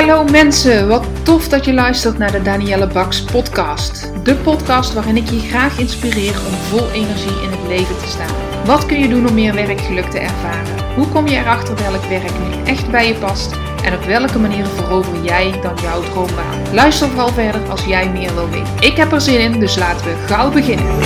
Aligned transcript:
Hallo 0.00 0.24
mensen, 0.24 0.88
wat 0.88 1.24
tof 1.24 1.48
dat 1.48 1.64
je 1.64 1.72
luistert 1.72 2.18
naar 2.18 2.32
de 2.32 2.42
Danielle 2.42 2.86
Baks 2.86 3.24
podcast. 3.24 4.24
De 4.24 4.34
podcast 4.34 4.94
waarin 4.94 5.16
ik 5.16 5.30
je 5.30 5.38
graag 5.38 5.78
inspireer 5.78 6.34
om 6.46 6.52
vol 6.52 6.90
energie 6.90 7.42
in 7.42 7.50
het 7.50 7.68
leven 7.68 7.98
te 7.98 8.06
staan. 8.06 8.64
Wat 8.64 8.86
kun 8.86 8.98
je 8.98 9.08
doen 9.08 9.28
om 9.28 9.34
meer 9.34 9.54
werkgeluk 9.54 10.04
te 10.04 10.18
ervaren? 10.18 10.94
Hoe 10.94 11.08
kom 11.08 11.26
je 11.26 11.36
erachter 11.36 11.76
welk 11.76 12.02
werk 12.02 12.32
nu 12.38 12.64
echt 12.64 12.90
bij 12.90 13.06
je 13.06 13.14
past? 13.14 13.52
En 13.84 13.94
op 13.94 14.02
welke 14.02 14.38
manier 14.38 14.66
verover 14.66 15.24
jij 15.24 15.60
dan 15.62 15.76
jouw 15.82 16.02
droombaan? 16.02 16.74
Luister 16.74 17.08
vooral 17.08 17.32
verder 17.32 17.70
als 17.70 17.84
jij 17.84 18.10
meer 18.10 18.34
wil 18.34 18.50
weten. 18.50 18.74
Ik 18.80 18.96
heb 18.96 19.12
er 19.12 19.20
zin 19.20 19.40
in, 19.40 19.60
dus 19.60 19.76
laten 19.76 20.06
we 20.06 20.16
gauw 20.26 20.50
beginnen. 20.50 20.86
Een 20.86 21.00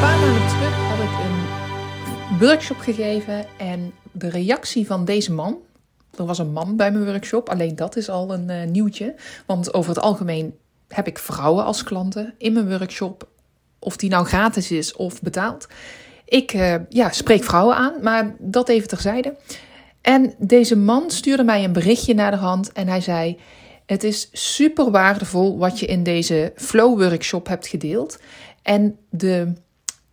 paar 0.00 0.18
maanden 0.18 0.46
terug 0.48 0.74
had 0.88 0.98
ik 0.98 1.14
een 1.24 2.38
workshop 2.38 2.78
gegeven 2.78 3.46
en 3.56 3.92
de 4.12 4.30
reactie 4.30 4.86
van 4.86 5.04
deze 5.04 5.32
man, 5.32 5.56
er 6.18 6.26
was 6.26 6.38
een 6.38 6.52
man 6.52 6.76
bij 6.76 6.92
mijn 6.92 7.04
workshop, 7.04 7.48
alleen 7.48 7.76
dat 7.76 7.96
is 7.96 8.08
al 8.08 8.32
een 8.32 8.50
uh, 8.50 8.64
nieuwtje. 8.64 9.14
Want 9.46 9.74
over 9.74 9.94
het 9.94 10.02
algemeen 10.02 10.54
heb 10.88 11.06
ik 11.06 11.18
vrouwen 11.18 11.64
als 11.64 11.82
klanten 11.82 12.34
in 12.38 12.52
mijn 12.52 12.78
workshop. 12.78 13.28
Of 13.78 13.96
die 13.96 14.10
nou 14.10 14.26
gratis 14.26 14.70
is 14.70 14.92
of 14.96 15.22
betaald. 15.22 15.66
Ik 16.24 16.52
uh, 16.52 16.74
ja, 16.88 17.10
spreek 17.10 17.44
vrouwen 17.44 17.76
aan, 17.76 17.94
maar 18.02 18.34
dat 18.38 18.68
even 18.68 18.88
terzijde. 18.88 19.36
En 20.00 20.34
deze 20.38 20.76
man 20.76 21.10
stuurde 21.10 21.44
mij 21.44 21.64
een 21.64 21.72
berichtje 21.72 22.14
naar 22.14 22.30
de 22.30 22.36
hand 22.36 22.72
en 22.72 22.88
hij 22.88 23.00
zei: 23.00 23.38
Het 23.86 24.04
is 24.04 24.28
super 24.32 24.90
waardevol 24.90 25.58
wat 25.58 25.80
je 25.80 25.86
in 25.86 26.02
deze 26.02 26.52
Flow 26.56 27.02
Workshop 27.02 27.46
hebt 27.46 27.66
gedeeld. 27.66 28.18
En 28.62 28.98
de 29.10 29.52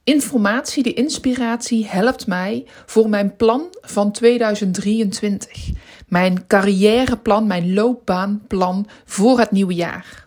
informatie, 0.09 0.83
de 0.83 0.93
inspiratie 0.93 1.87
helpt 1.87 2.27
mij 2.27 2.65
voor 2.85 3.09
mijn 3.09 3.35
plan 3.35 3.67
van 3.81 4.11
2023. 4.11 5.69
Mijn 6.07 6.47
carrièreplan, 6.47 7.47
mijn 7.47 7.73
loopbaanplan 7.73 8.87
voor 9.05 9.39
het 9.39 9.51
nieuwe 9.51 9.73
jaar. 9.73 10.25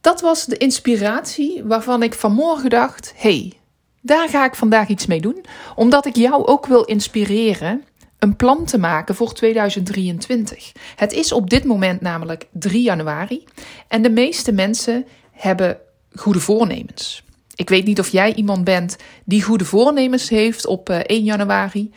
Dat 0.00 0.20
was 0.20 0.44
de 0.44 0.56
inspiratie 0.56 1.64
waarvan 1.64 2.02
ik 2.02 2.14
vanmorgen 2.14 2.70
dacht: 2.70 3.12
hey, 3.16 3.52
daar 4.00 4.28
ga 4.28 4.44
ik 4.44 4.54
vandaag 4.54 4.88
iets 4.88 5.06
mee 5.06 5.20
doen, 5.20 5.44
omdat 5.74 6.06
ik 6.06 6.16
jou 6.16 6.46
ook 6.46 6.66
wil 6.66 6.84
inspireren 6.84 7.84
een 8.18 8.36
plan 8.36 8.64
te 8.64 8.78
maken 8.78 9.14
voor 9.14 9.32
2023. 9.32 10.72
Het 10.96 11.12
is 11.12 11.32
op 11.32 11.50
dit 11.50 11.64
moment 11.64 12.00
namelijk 12.00 12.46
3 12.52 12.82
januari 12.82 13.44
en 13.88 14.02
de 14.02 14.10
meeste 14.10 14.52
mensen 14.52 15.06
hebben 15.30 15.78
goede 16.14 16.40
voornemens. 16.40 17.25
Ik 17.56 17.68
weet 17.68 17.84
niet 17.84 18.00
of 18.00 18.08
jij 18.08 18.34
iemand 18.34 18.64
bent 18.64 18.96
die 19.24 19.42
goede 19.42 19.64
voornemens 19.64 20.28
heeft 20.28 20.66
op 20.66 20.88
1 20.88 21.04
eh, 21.04 21.24
januari. 21.24 21.90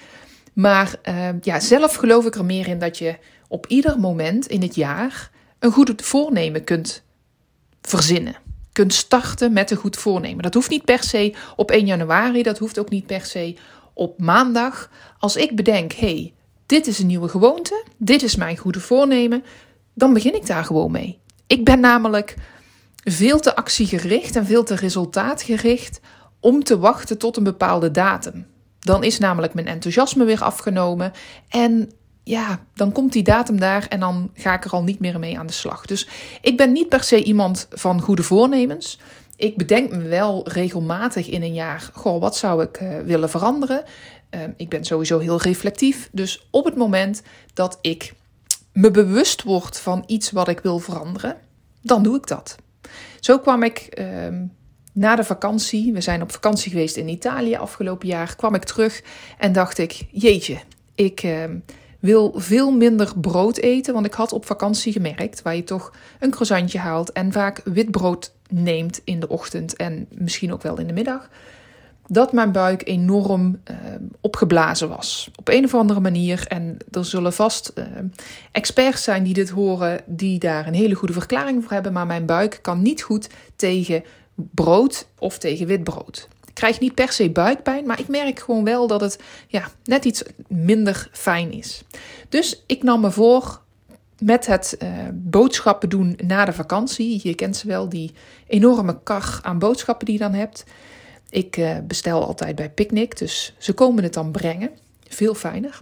Maar 0.54 0.96
uh, 1.10 1.30
ja, 1.42 1.60
zelf 1.60 1.96
geloof 1.96 2.26
ik 2.26 2.36
er 2.36 2.46
meer 2.46 2.68
in 2.68 2.80
dat 2.80 2.98
je 2.98 3.16
op 3.48 3.66
ieder 3.68 4.00
moment 4.00 4.48
in 4.48 4.62
het 4.62 4.76
jaar 4.76 5.32
een 5.60 5.72
goede 5.72 5.94
voornemen 5.98 6.64
kunt 6.64 7.04
verzinnen. 7.82 8.36
Kunt 8.72 8.94
starten 8.94 9.54
met 9.54 9.72
een 9.72 9.78
goed 9.78 9.98
voornemen. 9.98 10.44
Dat 10.44 10.54
hoeft 10.54 10.70
niet 10.70 10.86
per 10.86 11.04
se 11.04 11.34
op 11.56 11.72
1 11.72 11.86
januari, 11.86 12.44
dat 12.44 12.58
hoeft 12.58 12.80
ook 12.80 12.90
niet 12.90 13.06
per 13.06 13.26
se 13.26 13.56
op 13.94 14.20
maandag. 14.20 14.90
Als 15.20 15.36
ik 15.36 15.56
bedenk, 15.56 15.94
hey, 15.94 16.34
dit 16.66 16.88
is 16.88 17.00
een 17.00 17.08
nieuwe 17.08 17.28
gewoonte, 17.28 17.84
dit 17.98 18.24
is 18.24 18.36
mijn 18.36 18.58
goede 18.58 18.80
voornemen, 18.80 19.44
dan 19.94 20.14
begin 20.14 20.36
ik 20.36 20.46
daar 20.46 20.66
gewoon 20.66 20.92
mee. 20.92 21.20
Ik 21.48 21.66
ben 21.66 21.80
namelijk 21.80 22.36
veel 23.04 23.40
te 23.40 23.56
actiegericht 23.56 24.36
en 24.36 24.46
veel 24.46 24.64
te 24.64 24.76
resultaatgericht 24.76 26.00
om 26.40 26.64
te 26.64 26.80
wachten 26.80 27.18
tot 27.18 27.38
een 27.38 27.44
bepaalde 27.44 27.92
datum. 27.92 28.48
Dan 28.80 29.04
is 29.04 29.20
namelijk 29.20 29.54
mijn 29.54 29.68
enthousiasme 29.68 30.24
weer 30.24 30.44
afgenomen 30.44 31.12
en 31.50 31.92
ja, 32.24 32.66
dan 32.74 32.92
komt 32.92 33.14
die 33.14 33.24
datum 33.24 33.60
daar 33.60 33.88
en 33.88 34.00
dan 34.00 34.32
ga 34.34 34.54
ik 34.54 34.66
er 34.66 34.72
al 34.72 34.84
niet 34.84 35.00
meer 35.00 35.20
mee 35.20 35.40
aan 35.40 35.48
de 35.48 35.54
slag. 35.54 35.86
Dus 35.86 36.08
ik 36.42 36.58
ben 36.58 36.72
niet 36.72 36.90
per 36.90 37.04
se 37.04 37.24
iemand 37.24 37.68
van 37.72 38.02
goede 38.02 38.24
voornemens. 38.24 39.00
Ik 39.36 39.58
bedenk 39.58 39.92
me 39.92 40.02
wel 40.02 40.50
regelmatig 40.50 41.30
in 41.30 41.42
een 41.42 41.54
jaar, 41.54 41.90
goh, 41.94 42.22
wat 42.22 42.36
zou 42.36 42.64
ik 42.64 42.82
uh, 42.82 43.00
willen 43.00 43.30
veranderen? 43.30 43.84
Uh, 44.36 44.42
ik 44.58 44.70
ben 44.70 44.86
sowieso 44.86 45.20
heel 45.20 45.42
reflectief. 45.42 46.10
Dus 46.12 46.48
op 46.52 46.66
het 46.66 46.76
moment 46.76 47.22
dat 47.54 47.78
ik 47.82 48.14
me 48.74 48.92
bewust 48.92 49.44
word 49.44 49.80
van 49.80 50.04
iets 50.08 50.32
wat 50.32 50.48
ik 50.48 50.60
wil 50.60 50.80
veranderen, 50.80 51.38
dan 51.82 52.04
doe 52.04 52.18
ik 52.18 52.28
dat. 52.28 52.56
Zo 53.20 53.40
kwam 53.40 53.64
ik 53.64 54.00
uh, 54.00 54.06
na 54.94 55.16
de 55.16 55.24
vakantie, 55.24 55.94
we 55.94 56.02
zijn 56.02 56.22
op 56.22 56.32
vakantie 56.32 56.72
geweest 56.72 56.96
in 56.96 57.08
Italië 57.08 57.56
afgelopen 57.56 58.08
jaar, 58.08 58.36
kwam 58.36 58.56
ik 58.56 58.64
terug 58.64 59.04
en 59.38 59.52
dacht 59.52 59.78
ik, 59.78 60.06
jeetje, 60.12 60.58
ik 60.96 61.24
ehm, 61.24 61.58
wil 62.00 62.34
veel 62.36 62.72
minder 62.72 63.20
brood 63.20 63.58
eten, 63.58 63.94
want 63.94 64.06
ik 64.06 64.14
had 64.14 64.34
op 64.34 64.46
vakantie 64.46 64.92
gemerkt, 64.92 65.42
waar 65.42 65.56
je 65.56 65.64
toch 65.64 65.94
een 66.20 66.32
croissantje 66.32 66.80
haalt 66.80 67.12
en 67.12 67.32
vaak 67.32 67.62
wit 67.64 67.92
brood 67.92 68.34
neemt 68.50 69.02
in 69.04 69.20
de 69.20 69.28
ochtend 69.28 69.76
en 69.76 70.08
misschien 70.10 70.54
ook 70.54 70.62
wel 70.62 70.80
in 70.80 70.88
de 70.88 70.94
middag, 70.94 71.30
dat 72.12 72.34
mijn 72.34 72.52
buik 72.52 72.88
enorm 72.88 73.62
uh, 73.72 73.76
opgeblazen 74.22 74.90
was. 74.90 75.32
Op 75.36 75.48
een 75.48 75.66
of 75.66 75.74
andere 75.76 76.00
manier. 76.00 76.46
En 76.48 76.78
er 76.92 77.06
zullen 77.06 77.34
vast 77.34 77.72
uh, 77.76 77.86
experts 78.52 79.04
zijn 79.04 79.24
die 79.24 79.34
dit 79.34 79.50
horen, 79.50 80.02
die 80.06 80.40
daar 80.40 80.68
een 80.68 80.74
hele 80.74 80.96
goede 80.96 81.14
verklaring 81.14 81.64
voor 81.64 81.72
hebben. 81.72 81.94
Maar 81.94 82.06
mijn 82.06 82.26
buik 82.26 82.60
kan 82.62 82.82
niet 82.82 83.02
goed 83.02 83.30
tegen 83.56 84.04
brood 84.36 85.08
of 85.20 85.38
tegen 85.38 85.68
wit 85.68 85.84
brood. 85.84 86.28
Ik 86.46 86.54
krijg 86.54 86.80
niet 86.80 86.96
per 86.96 87.12
se 87.12 87.30
buikpijn, 87.30 87.86
maar 87.86 88.00
ik 88.00 88.08
merk 88.08 88.40
gewoon 88.40 88.64
wel 88.64 88.88
dat 88.88 89.02
het 89.02 89.20
ja, 89.48 89.70
net 89.84 90.06
iets 90.06 90.24
minder 90.48 91.10
fijn 91.12 91.52
is. 91.52 91.84
Dus 92.30 92.64
ik 92.66 92.84
nam 92.84 93.02
me 93.02 93.12
voor 93.12 93.62
met 94.20 94.46
het 94.46 94.78
uh, 94.84 94.90
boodschappen 95.14 95.90
doen 95.90 96.20
na 96.26 96.46
de 96.46 96.54
vakantie. 96.54 97.20
Je 97.24 97.36
kent 97.36 97.58
ze 97.58 97.68
wel, 97.68 97.90
die 97.90 98.12
enorme 98.48 99.00
kar 99.04 99.40
aan 99.42 99.60
boodschappen 99.60 100.06
die 100.06 100.16
je 100.16 100.22
dan 100.22 100.34
hebt. 100.34 100.64
Ik 101.30 101.58
uh, 101.58 101.78
bestel 101.88 102.26
altijd 102.26 102.56
bij 102.56 102.70
Picnic, 102.70 103.18
dus 103.18 103.54
ze 103.58 103.74
komen 103.74 104.04
het 104.04 104.14
dan 104.14 104.32
brengen. 104.32 104.70
Veel 105.08 105.34
fijner. 105.34 105.82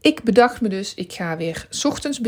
Ik 0.00 0.22
bedacht 0.22 0.60
me 0.60 0.68
dus, 0.68 0.94
ik 0.94 1.12
ga 1.12 1.36
weer 1.36 1.68
ochtends 1.82 2.20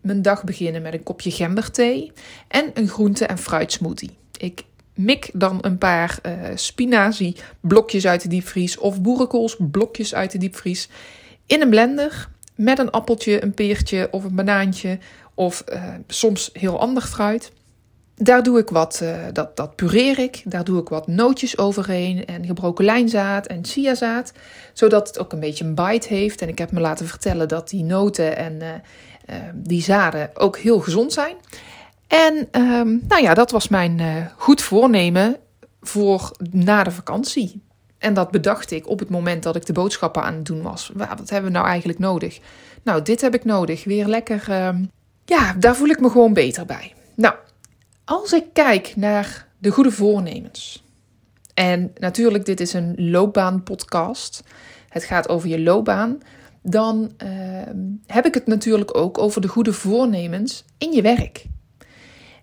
mijn 0.00 0.22
dag 0.22 0.44
beginnen 0.44 0.82
met 0.82 0.92
een 0.92 1.02
kopje 1.02 1.30
gemberthee 1.30 2.12
en 2.48 2.70
een 2.74 2.88
groente- 2.88 3.26
en 3.26 3.38
fruitsmoothie. 3.38 4.10
Ik 4.36 4.64
mik 4.94 5.30
dan 5.32 5.58
een 5.60 5.78
paar 5.78 6.18
uh, 6.26 6.32
spinazie 6.54 7.36
blokjes 7.60 8.06
uit 8.06 8.22
de 8.22 8.28
diepvries 8.28 8.78
of 8.78 9.00
boerenkoolsblokjes 9.00 9.70
blokjes 9.70 10.14
uit 10.14 10.30
de 10.30 10.38
diepvries 10.38 10.88
in 11.46 11.60
een 11.60 11.70
blender 11.70 12.28
met 12.54 12.78
een 12.78 12.90
appeltje, 12.90 13.42
een 13.42 13.54
peertje 13.54 14.08
of 14.10 14.24
een 14.24 14.34
banaantje 14.34 14.98
of 15.34 15.64
uh, 15.72 15.94
soms 16.06 16.50
heel 16.52 16.80
ander 16.80 17.02
fruit. 17.02 17.52
Daar 18.22 18.42
doe 18.42 18.58
ik 18.58 18.68
wat, 18.68 19.00
uh, 19.02 19.16
dat, 19.32 19.56
dat 19.56 19.76
pureer 19.76 20.18
ik. 20.18 20.42
Daar 20.44 20.64
doe 20.64 20.80
ik 20.80 20.88
wat 20.88 21.06
nootjes 21.06 21.58
overheen 21.58 22.26
en 22.26 22.46
gebroken 22.46 22.84
lijnzaad 22.84 23.46
en 23.46 23.64
chiazaad. 23.64 24.32
Zodat 24.72 25.08
het 25.08 25.18
ook 25.18 25.32
een 25.32 25.40
beetje 25.40 25.64
een 25.64 25.74
bite 25.74 26.08
heeft. 26.08 26.42
En 26.42 26.48
ik 26.48 26.58
heb 26.58 26.72
me 26.72 26.80
laten 26.80 27.06
vertellen 27.06 27.48
dat 27.48 27.68
die 27.68 27.84
noten 27.84 28.36
en 28.36 28.52
uh, 28.52 28.68
uh, 28.68 29.36
die 29.54 29.82
zaden 29.82 30.30
ook 30.34 30.58
heel 30.58 30.80
gezond 30.80 31.12
zijn. 31.12 31.36
En 32.06 32.48
ehm, 32.50 32.96
nou 33.08 33.22
ja, 33.22 33.34
dat 33.34 33.50
was 33.50 33.68
mijn 33.68 34.30
goed 34.36 34.62
voornemen 34.62 35.36
voor 35.80 36.32
na 36.50 36.82
de 36.82 36.90
vakantie. 36.90 37.62
En 37.98 38.14
dat 38.14 38.30
bedacht 38.30 38.70
ik 38.70 38.88
op 38.88 38.98
het 38.98 39.10
moment 39.10 39.42
dat 39.42 39.56
ik 39.56 39.66
de 39.66 39.72
boodschappen 39.72 40.22
aan 40.22 40.34
het 40.34 40.44
doen 40.44 40.62
was. 40.62 40.90
Wat 40.94 41.30
hebben 41.30 41.52
we 41.52 41.56
nou 41.56 41.66
eigenlijk 41.68 41.98
nodig? 41.98 42.38
Nou, 42.82 43.02
dit 43.02 43.20
heb 43.20 43.34
ik 43.34 43.44
nodig. 43.44 43.84
Weer 43.84 44.06
lekker. 44.06 44.44
Ehm, 44.48 44.84
ja, 45.24 45.54
daar 45.58 45.76
voel 45.76 45.88
ik 45.88 46.00
me 46.00 46.10
gewoon 46.10 46.32
beter 46.32 46.66
bij. 46.66 46.94
Nou, 47.14 47.34
als 48.10 48.32
ik 48.32 48.44
kijk 48.52 48.92
naar 48.96 49.48
de 49.58 49.70
goede 49.70 49.90
voornemens. 49.90 50.84
En 51.54 51.92
natuurlijk, 51.98 52.44
dit 52.44 52.60
is 52.60 52.72
een 52.72 53.10
loopbaanpodcast. 53.10 54.42
Het 54.88 55.04
gaat 55.04 55.28
over 55.28 55.48
je 55.48 55.60
loopbaan. 55.60 56.18
Dan 56.62 57.12
uh, 57.22 57.28
heb 58.06 58.26
ik 58.26 58.34
het 58.34 58.46
natuurlijk 58.46 58.96
ook 58.96 59.18
over 59.18 59.40
de 59.40 59.48
goede 59.48 59.72
voornemens 59.72 60.64
in 60.78 60.92
je 60.92 61.02
werk. 61.02 61.44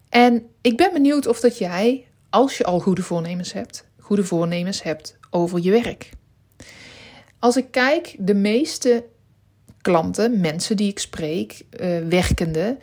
En 0.10 0.44
ik 0.62 0.78
ben 0.78 0.94
benieuwd 0.94 1.28
of 1.28 1.40
dat 1.40 1.58
jij, 1.58 2.06
als 2.30 2.58
je 2.58 2.64
al 2.64 2.80
goede 2.80 3.04
voornemens 3.04 3.54
hebt, 3.54 3.88
goede 4.00 4.24
voornemens 4.24 4.84
hebt 4.84 5.18
over 5.30 5.60
je 5.60 5.72
werk. 5.72 6.10
Als 7.40 7.58
ik 7.58 7.72
kijk, 7.72 8.16
de 8.20 8.36
meeste 8.36 9.06
klanten, 9.82 10.40
mensen 10.40 10.78
die 10.78 10.90
ik 10.90 11.00
spreek, 11.00 11.66
uh, 11.80 12.08
werkende, 12.08 12.78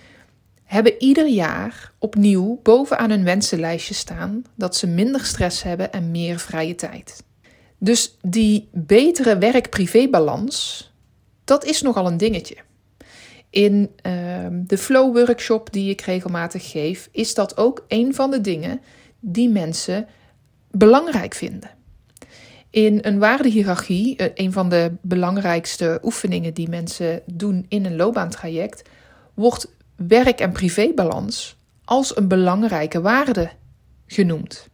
hebben 0.75 1.03
ieder 1.03 1.29
jaar 1.29 1.93
opnieuw 1.99 2.61
bovenaan 2.63 3.11
hun 3.11 3.25
wensenlijstje 3.25 3.95
staan 3.95 4.45
dat 4.55 4.77
ze 4.77 4.87
minder 4.87 5.25
stress 5.25 5.63
hebben 5.63 5.93
en 5.93 6.11
meer 6.11 6.39
vrije 6.39 6.75
tijd. 6.75 7.25
Dus 7.79 8.17
die 8.23 8.69
betere 8.73 9.39
werk-privé-balans, 9.39 10.93
dat 11.45 11.65
is 11.65 11.83
nogal 11.83 12.07
een 12.07 12.17
dingetje. 12.17 12.57
In 13.51 13.91
uh, 14.07 14.13
de 14.51 14.79
Flow 14.79 15.17
Workshop 15.17 15.73
die 15.73 15.91
ik 15.91 16.01
regelmatig 16.01 16.71
geef, 16.71 17.09
is 17.13 17.35
dat 17.35 17.57
ook 17.57 17.85
een 17.89 18.15
van 18.15 18.31
de 18.31 18.41
dingen 18.41 18.81
die 19.21 19.49
mensen 19.49 20.07
belangrijk 20.71 21.35
vinden. 21.35 21.71
In 22.71 22.99
een 23.03 23.19
waardehiërarchie, 23.19 24.17
eh, 24.17 24.31
een 24.35 24.53
van 24.53 24.69
de 24.69 24.93
belangrijkste 25.01 25.99
oefeningen 26.03 26.55
die 26.55 26.69
mensen 26.69 27.23
doen 27.27 27.67
in 27.69 27.85
een 27.85 27.97
loopbaantraject, 27.97 28.83
wordt 29.35 29.73
werk- 29.97 30.41
en 30.41 30.53
privébalans 30.53 31.57
als 31.85 32.17
een 32.17 32.29
belangrijke 32.29 33.01
waarde 33.01 33.51
genoemd. 34.07 34.69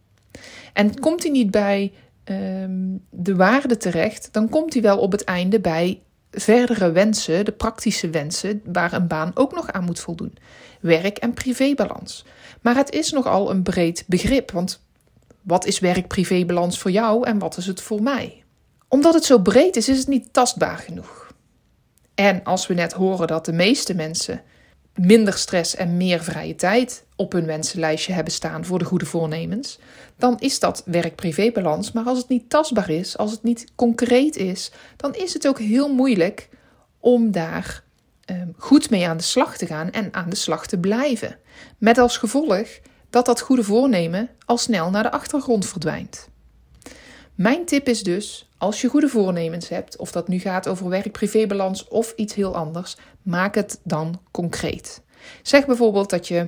En 0.73 0.99
komt 0.99 1.23
hij 1.23 1.31
niet 1.31 1.51
bij 1.51 1.93
ehm, 2.23 2.97
de 3.09 3.35
waarde 3.35 3.77
terecht, 3.77 4.29
dan 4.31 4.49
komt 4.49 4.73
hij 4.73 4.81
wel 4.81 4.97
op 4.97 5.11
het 5.11 5.23
einde 5.23 5.59
bij 5.59 6.01
verdere 6.31 6.91
wensen, 6.91 7.45
de 7.45 7.51
praktische 7.51 8.09
wensen, 8.09 8.61
waar 8.65 8.93
een 8.93 9.07
baan 9.07 9.31
ook 9.33 9.55
nog 9.55 9.71
aan 9.71 9.83
moet 9.83 9.99
voldoen. 9.99 10.37
Werk- 10.81 11.17
en 11.17 11.33
privébalans. 11.33 12.25
Maar 12.61 12.75
het 12.75 12.91
is 12.91 13.11
nogal 13.11 13.49
een 13.49 13.63
breed 13.63 14.03
begrip, 14.07 14.51
want 14.51 14.81
wat 15.41 15.65
is 15.65 15.79
werk-privébalans 15.79 16.79
voor 16.79 16.91
jou 16.91 17.25
en 17.25 17.39
wat 17.39 17.57
is 17.57 17.65
het 17.65 17.81
voor 17.81 18.01
mij? 18.01 18.43
Omdat 18.87 19.13
het 19.13 19.25
zo 19.25 19.39
breed 19.39 19.75
is, 19.75 19.89
is 19.89 19.97
het 19.97 20.07
niet 20.07 20.33
tastbaar 20.33 20.77
genoeg. 20.77 21.33
En 22.15 22.43
als 22.43 22.67
we 22.67 22.73
net 22.73 22.93
horen 22.93 23.27
dat 23.27 23.45
de 23.45 23.53
meeste 23.53 23.95
mensen 23.95 24.41
minder 24.95 25.33
stress 25.33 25.75
en 25.75 25.97
meer 25.97 26.23
vrije 26.23 26.55
tijd 26.55 27.05
op 27.15 27.31
hun 27.31 27.45
wensenlijstje 27.45 28.13
hebben 28.13 28.33
staan 28.33 28.65
voor 28.65 28.79
de 28.79 28.85
goede 28.85 29.05
voornemens, 29.05 29.79
dan 30.17 30.39
is 30.39 30.59
dat 30.59 30.83
werk-privébalans. 30.85 31.91
Maar 31.91 32.05
als 32.05 32.17
het 32.17 32.29
niet 32.29 32.49
tastbaar 32.49 32.89
is, 32.89 33.17
als 33.17 33.31
het 33.31 33.43
niet 33.43 33.65
concreet 33.75 34.35
is, 34.35 34.71
dan 34.97 35.15
is 35.15 35.33
het 35.33 35.47
ook 35.47 35.59
heel 35.59 35.93
moeilijk 35.93 36.49
om 36.99 37.31
daar 37.31 37.83
ehm, 38.25 38.47
goed 38.57 38.89
mee 38.89 39.07
aan 39.07 39.17
de 39.17 39.23
slag 39.23 39.57
te 39.57 39.65
gaan 39.65 39.91
en 39.91 40.13
aan 40.13 40.29
de 40.29 40.35
slag 40.35 40.67
te 40.67 40.77
blijven. 40.77 41.37
Met 41.77 41.97
als 41.97 42.17
gevolg 42.17 42.67
dat 43.09 43.25
dat 43.25 43.41
goede 43.41 43.63
voornemen 43.63 44.29
al 44.45 44.57
snel 44.57 44.89
naar 44.89 45.03
de 45.03 45.11
achtergrond 45.11 45.65
verdwijnt. 45.65 46.29
Mijn 47.41 47.65
tip 47.65 47.87
is 47.87 48.03
dus, 48.03 48.49
als 48.57 48.81
je 48.81 48.87
goede 48.87 49.07
voornemens 49.07 49.69
hebt, 49.69 49.97
of 49.97 50.11
dat 50.11 50.27
nu 50.27 50.39
gaat 50.39 50.67
over 50.67 50.89
werk-privébalans 50.89 51.87
of 51.87 52.13
iets 52.15 52.33
heel 52.33 52.55
anders, 52.55 52.97
maak 53.21 53.55
het 53.55 53.79
dan 53.83 54.21
concreet. 54.31 55.01
Zeg 55.41 55.65
bijvoorbeeld 55.65 56.09
dat 56.09 56.27
je 56.27 56.47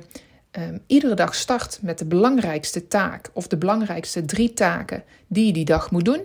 um, 0.60 0.82
iedere 0.88 1.14
dag 1.14 1.36
start 1.36 1.80
met 1.82 1.98
de 1.98 2.06
belangrijkste 2.06 2.88
taak 2.88 3.30
of 3.34 3.48
de 3.48 3.58
belangrijkste 3.58 4.26
drie 4.26 4.54
taken 4.54 5.04
die 5.28 5.46
je 5.46 5.54
die 5.54 5.66
dag 5.66 5.92
moet 5.92 6.06
doen, 6.06 6.22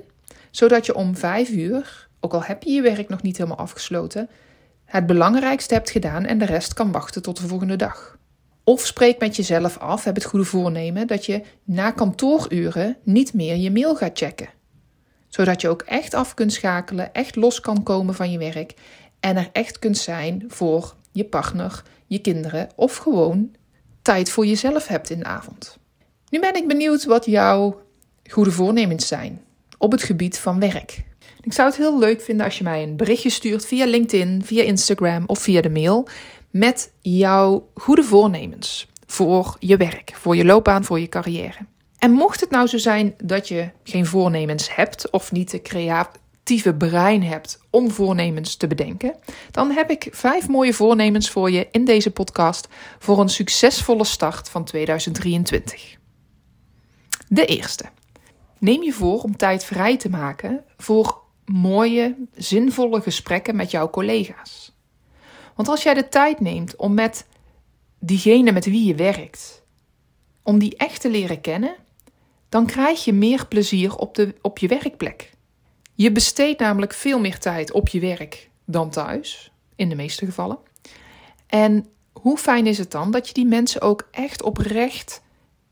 zodat 0.50 0.86
je 0.86 0.94
om 0.94 1.16
vijf 1.16 1.50
uur, 1.50 2.08
ook 2.20 2.34
al 2.34 2.42
heb 2.42 2.62
je 2.62 2.70
je 2.70 2.82
werk 2.82 3.08
nog 3.08 3.22
niet 3.22 3.36
helemaal 3.36 3.58
afgesloten, 3.58 4.28
het 4.84 5.06
belangrijkste 5.06 5.74
hebt 5.74 5.90
gedaan 5.90 6.24
en 6.24 6.38
de 6.38 6.46
rest 6.46 6.74
kan 6.74 6.92
wachten 6.92 7.22
tot 7.22 7.40
de 7.40 7.48
volgende 7.48 7.76
dag. 7.76 8.18
Of 8.64 8.86
spreek 8.86 9.20
met 9.20 9.36
jezelf 9.36 9.78
af, 9.78 10.04
heb 10.04 10.14
het 10.14 10.24
goede 10.24 10.44
voornemen 10.44 11.06
dat 11.06 11.26
je 11.26 11.42
na 11.64 11.90
kantooruren 11.90 12.96
niet 13.02 13.34
meer 13.34 13.56
je 13.56 13.70
mail 13.70 13.96
gaat 13.96 14.18
checken. 14.18 14.56
Zodat 15.28 15.60
je 15.60 15.68
ook 15.68 15.82
echt 15.82 16.14
af 16.14 16.34
kunt 16.34 16.52
schakelen, 16.52 17.12
echt 17.12 17.36
los 17.36 17.60
kan 17.60 17.82
komen 17.82 18.14
van 18.14 18.30
je 18.30 18.38
werk 18.38 18.74
en 19.20 19.36
er 19.36 19.48
echt 19.52 19.78
kunt 19.78 19.98
zijn 19.98 20.44
voor 20.48 20.94
je 21.12 21.24
partner, 21.24 21.82
je 22.06 22.18
kinderen 22.18 22.68
of 22.74 22.96
gewoon 22.96 23.50
tijd 24.02 24.30
voor 24.30 24.46
jezelf 24.46 24.86
hebt 24.86 25.10
in 25.10 25.18
de 25.18 25.24
avond. 25.24 25.78
Nu 26.28 26.40
ben 26.40 26.54
ik 26.54 26.68
benieuwd 26.68 27.04
wat 27.04 27.24
jouw 27.24 27.80
goede 28.30 28.50
voornemens 28.50 29.06
zijn 29.06 29.42
op 29.78 29.92
het 29.92 30.02
gebied 30.02 30.38
van 30.38 30.60
werk. 30.60 31.04
Ik 31.40 31.52
zou 31.52 31.68
het 31.68 31.76
heel 31.76 31.98
leuk 31.98 32.20
vinden 32.20 32.44
als 32.44 32.58
je 32.58 32.64
mij 32.64 32.82
een 32.82 32.96
berichtje 32.96 33.30
stuurt 33.30 33.66
via 33.66 33.86
LinkedIn, 33.86 34.44
via 34.44 34.62
Instagram 34.62 35.24
of 35.26 35.38
via 35.38 35.60
de 35.60 35.70
mail 35.70 36.08
met 36.50 36.92
jouw 37.00 37.68
goede 37.74 38.02
voornemens 38.02 38.88
voor 39.06 39.56
je 39.58 39.76
werk, 39.76 40.12
voor 40.14 40.36
je 40.36 40.44
loopbaan, 40.44 40.84
voor 40.84 41.00
je 41.00 41.08
carrière. 41.08 41.58
En 41.98 42.10
mocht 42.10 42.40
het 42.40 42.50
nou 42.50 42.66
zo 42.66 42.78
zijn 42.78 43.14
dat 43.22 43.48
je 43.48 43.70
geen 43.82 44.06
voornemens 44.06 44.74
hebt 44.74 45.10
of 45.10 45.32
niet 45.32 45.50
de 45.50 45.62
creatieve 45.62 46.74
brein 46.74 47.22
hebt 47.22 47.60
om 47.70 47.90
voornemens 47.90 48.56
te 48.56 48.66
bedenken, 48.66 49.14
dan 49.50 49.70
heb 49.70 49.90
ik 49.90 50.08
vijf 50.10 50.48
mooie 50.48 50.74
voornemens 50.74 51.30
voor 51.30 51.50
je 51.50 51.68
in 51.70 51.84
deze 51.84 52.10
podcast 52.10 52.68
voor 52.98 53.20
een 53.20 53.28
succesvolle 53.28 54.04
start 54.04 54.48
van 54.48 54.64
2023. 54.64 55.96
De 57.28 57.44
eerste. 57.44 57.84
Neem 58.58 58.82
je 58.82 58.92
voor 58.92 59.22
om 59.22 59.36
tijd 59.36 59.64
vrij 59.64 59.96
te 59.96 60.10
maken 60.10 60.64
voor 60.76 61.20
mooie, 61.44 62.16
zinvolle 62.34 63.00
gesprekken 63.00 63.56
met 63.56 63.70
jouw 63.70 63.90
collega's. 63.90 64.76
Want 65.54 65.68
als 65.68 65.82
jij 65.82 65.94
de 65.94 66.08
tijd 66.08 66.40
neemt 66.40 66.76
om 66.76 66.94
met 66.94 67.26
diegene 67.98 68.52
met 68.52 68.64
wie 68.64 68.84
je 68.84 68.94
werkt, 68.94 69.62
om 70.42 70.58
die 70.58 70.76
echt 70.76 71.00
te 71.00 71.10
leren 71.10 71.40
kennen, 71.40 71.76
dan 72.48 72.66
krijg 72.66 73.04
je 73.04 73.12
meer 73.12 73.46
plezier 73.46 73.96
op, 73.96 74.14
de, 74.14 74.34
op 74.42 74.58
je 74.58 74.68
werkplek. 74.68 75.30
Je 75.94 76.12
besteedt 76.12 76.60
namelijk 76.60 76.92
veel 76.92 77.20
meer 77.20 77.38
tijd 77.38 77.72
op 77.72 77.88
je 77.88 78.00
werk 78.00 78.50
dan 78.64 78.90
thuis, 78.90 79.52
in 79.76 79.88
de 79.88 79.94
meeste 79.94 80.24
gevallen. 80.24 80.58
En 81.46 81.86
hoe 82.12 82.38
fijn 82.38 82.66
is 82.66 82.78
het 82.78 82.90
dan 82.90 83.10
dat 83.10 83.28
je 83.28 83.34
die 83.34 83.46
mensen 83.46 83.80
ook 83.80 84.08
echt 84.10 84.42
oprecht 84.42 85.22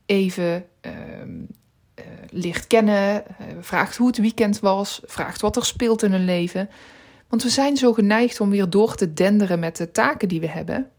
even 0.05 0.65
uh, 0.81 0.91
uh, 1.21 2.05
leert 2.29 2.67
kennen, 2.67 3.23
uh, 3.41 3.47
vraagt 3.59 3.97
hoe 3.97 4.07
het 4.07 4.17
weekend 4.17 4.59
was, 4.59 5.01
vraagt 5.05 5.41
wat 5.41 5.55
er 5.55 5.65
speelt 5.65 6.03
in 6.03 6.11
hun 6.11 6.25
leven. 6.25 6.69
Want 7.27 7.43
we 7.43 7.49
zijn 7.49 7.77
zo 7.77 7.93
geneigd 7.93 8.39
om 8.39 8.49
weer 8.49 8.69
door 8.69 8.95
te 8.95 9.13
denderen 9.13 9.59
met 9.59 9.77
de 9.77 9.91
taken 9.91 10.27
die 10.27 10.39
we 10.39 10.47
hebben, 10.47 10.91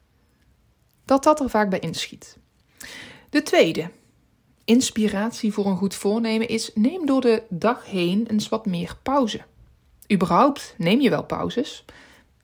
dat 1.04 1.22
dat 1.22 1.40
er 1.40 1.50
vaak 1.50 1.70
bij 1.70 1.78
inschiet. 1.78 2.38
De 3.30 3.42
tweede 3.42 3.90
inspiratie 4.68 5.52
voor 5.52 5.66
een 5.66 5.76
goed 5.76 5.94
voornemen 5.94 6.48
is: 6.48 6.70
neem 6.74 7.06
door 7.06 7.20
de 7.20 7.42
dag 7.48 7.86
heen 7.86 8.26
eens 8.30 8.48
wat 8.48 8.66
meer 8.66 8.96
pauze. 9.02 9.40
Überhaupt 10.12 10.74
neem 10.78 11.00
je 11.00 11.10
wel 11.10 11.24
pauzes. 11.24 11.84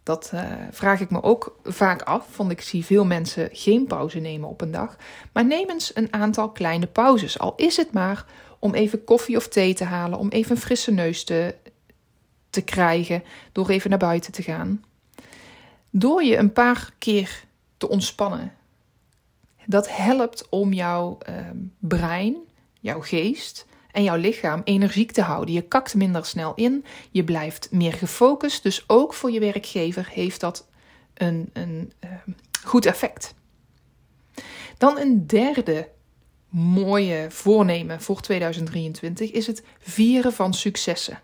Dat 0.03 0.31
uh, 0.35 0.43
vraag 0.71 1.01
ik 1.01 1.11
me 1.11 1.23
ook 1.23 1.59
vaak 1.65 2.03
af, 2.03 2.37
want 2.37 2.51
ik 2.51 2.61
zie 2.61 2.85
veel 2.85 3.05
mensen 3.05 3.49
geen 3.53 3.87
pauze 3.87 4.19
nemen 4.19 4.49
op 4.49 4.61
een 4.61 4.71
dag. 4.71 4.97
Maar 5.33 5.45
neem 5.45 5.71
eens 5.71 5.91
een 5.95 6.13
aantal 6.13 6.51
kleine 6.51 6.87
pauzes. 6.87 7.39
Al 7.39 7.53
is 7.57 7.77
het 7.77 7.93
maar 7.93 8.27
om 8.59 8.75
even 8.75 9.05
koffie 9.05 9.37
of 9.37 9.49
thee 9.49 9.75
te 9.75 9.85
halen, 9.85 10.19
om 10.19 10.29
even 10.29 10.51
een 10.51 10.63
frisse 10.63 10.91
neus 10.91 11.25
te 11.25 11.55
te 12.51 12.63
krijgen 12.63 13.23
door 13.53 13.69
even 13.69 13.91
naar 13.91 13.99
buiten 13.99 14.33
te 14.33 14.43
gaan. 14.43 14.85
Door 15.91 16.23
je 16.23 16.37
een 16.37 16.53
paar 16.53 16.91
keer 16.99 17.45
te 17.77 17.89
ontspannen. 17.89 18.53
Dat 19.67 19.89
helpt 19.89 20.49
om 20.49 20.73
jouw 20.73 21.19
uh, 21.29 21.35
brein, 21.79 22.37
jouw 22.81 23.01
geest 23.01 23.67
en 23.91 24.03
jouw 24.03 24.17
lichaam 24.17 24.61
energiek 24.65 25.13
te 25.13 25.23
houden. 25.23 25.55
Je 25.55 25.63
kakt 25.63 25.95
minder 25.95 26.25
snel 26.25 26.55
in, 26.55 26.85
je 27.11 27.25
blijft 27.25 27.69
meer 27.71 27.93
gefocust. 27.93 28.63
Dus 28.63 28.85
ook 28.87 29.15
voor 29.15 29.31
je 29.31 29.41
werkgever 29.41 30.09
heeft 30.13 30.41
dat 30.41 30.67
een, 31.15 31.51
een 31.53 31.93
uh, 32.05 32.11
goed 32.65 32.87
effect. 32.87 33.35
Dan 34.79 34.99
een 34.99 35.27
derde 35.27 35.89
mooie 36.49 37.27
voornemen 37.31 38.01
voor 38.01 38.21
2023 38.21 39.31
is 39.31 39.47
het 39.47 39.63
vieren 39.79 40.33
van 40.33 40.55
successen. 40.55 41.21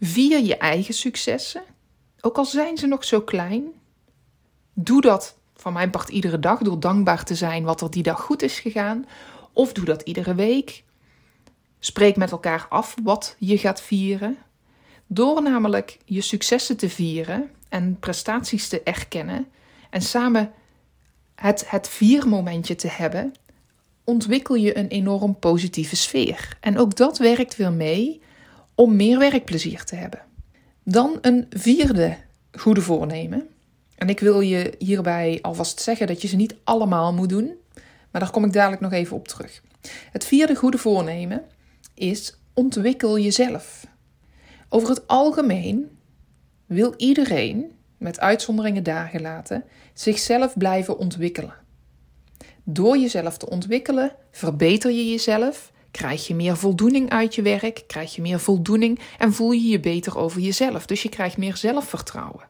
Vier 0.00 0.40
je 0.40 0.56
eigen 0.56 0.94
successen, 0.94 1.62
ook 2.20 2.36
al 2.36 2.44
zijn 2.44 2.76
ze 2.76 2.86
nog 2.86 3.04
zo 3.04 3.20
klein. 3.20 3.72
Doe 4.72 5.00
dat 5.00 5.37
van 5.60 5.72
mijn 5.72 5.90
part 5.90 6.08
iedere 6.08 6.38
dag 6.38 6.58
door 6.58 6.80
dankbaar 6.80 7.24
te 7.24 7.34
zijn 7.34 7.64
wat 7.64 7.80
er 7.80 7.90
die 7.90 8.02
dag 8.02 8.20
goed 8.20 8.42
is 8.42 8.60
gegaan. 8.60 9.06
Of 9.52 9.72
doe 9.72 9.84
dat 9.84 10.02
iedere 10.02 10.34
week. 10.34 10.84
Spreek 11.78 12.16
met 12.16 12.30
elkaar 12.30 12.66
af 12.68 12.94
wat 13.02 13.36
je 13.38 13.58
gaat 13.58 13.80
vieren. 13.80 14.36
Door 15.06 15.42
namelijk 15.42 15.98
je 16.04 16.20
successen 16.20 16.76
te 16.76 16.90
vieren 16.90 17.50
en 17.68 17.98
prestaties 17.98 18.68
te 18.68 18.82
erkennen 18.82 19.46
en 19.90 20.02
samen 20.02 20.52
het, 21.34 21.70
het 21.70 21.88
viermomentje 21.88 22.74
te 22.74 22.88
hebben, 22.88 23.32
ontwikkel 24.04 24.54
je 24.54 24.76
een 24.76 24.88
enorm 24.88 25.38
positieve 25.38 25.96
sfeer. 25.96 26.56
En 26.60 26.78
ook 26.78 26.96
dat 26.96 27.18
werkt 27.18 27.56
weer 27.56 27.72
mee 27.72 28.22
om 28.74 28.96
meer 28.96 29.18
werkplezier 29.18 29.84
te 29.84 29.94
hebben. 29.94 30.20
Dan 30.82 31.18
een 31.20 31.46
vierde 31.50 32.16
goede 32.52 32.82
voornemen. 32.82 33.48
En 33.98 34.08
ik 34.08 34.20
wil 34.20 34.40
je 34.40 34.74
hierbij 34.78 35.38
alvast 35.42 35.80
zeggen 35.80 36.06
dat 36.06 36.22
je 36.22 36.28
ze 36.28 36.36
niet 36.36 36.56
allemaal 36.64 37.14
moet 37.14 37.28
doen, 37.28 37.54
maar 38.10 38.20
daar 38.20 38.30
kom 38.30 38.44
ik 38.44 38.52
dadelijk 38.52 38.82
nog 38.82 38.92
even 38.92 39.16
op 39.16 39.28
terug. 39.28 39.62
Het 40.10 40.24
vierde 40.24 40.54
goede 40.54 40.78
voornemen 40.78 41.44
is 41.94 42.36
ontwikkel 42.54 43.18
jezelf. 43.18 43.86
Over 44.68 44.88
het 44.88 45.06
algemeen 45.06 45.98
wil 46.66 46.94
iedereen, 46.96 47.72
met 47.96 48.20
uitzonderingen 48.20 48.82
daar 48.82 49.08
gelaten, 49.08 49.64
zichzelf 49.94 50.56
blijven 50.56 50.98
ontwikkelen. 50.98 51.54
Door 52.64 52.98
jezelf 52.98 53.38
te 53.38 53.50
ontwikkelen 53.50 54.12
verbeter 54.30 54.90
je 54.90 55.10
jezelf 55.10 55.72
Krijg 55.90 56.26
je 56.26 56.34
meer 56.34 56.56
voldoening 56.56 57.10
uit 57.10 57.34
je 57.34 57.42
werk? 57.42 57.84
Krijg 57.86 58.14
je 58.14 58.22
meer 58.22 58.40
voldoening 58.40 59.00
en 59.18 59.32
voel 59.32 59.52
je 59.52 59.68
je 59.68 59.80
beter 59.80 60.18
over 60.18 60.40
jezelf? 60.40 60.86
Dus 60.86 61.02
je 61.02 61.08
krijgt 61.08 61.36
meer 61.36 61.56
zelfvertrouwen. 61.56 62.48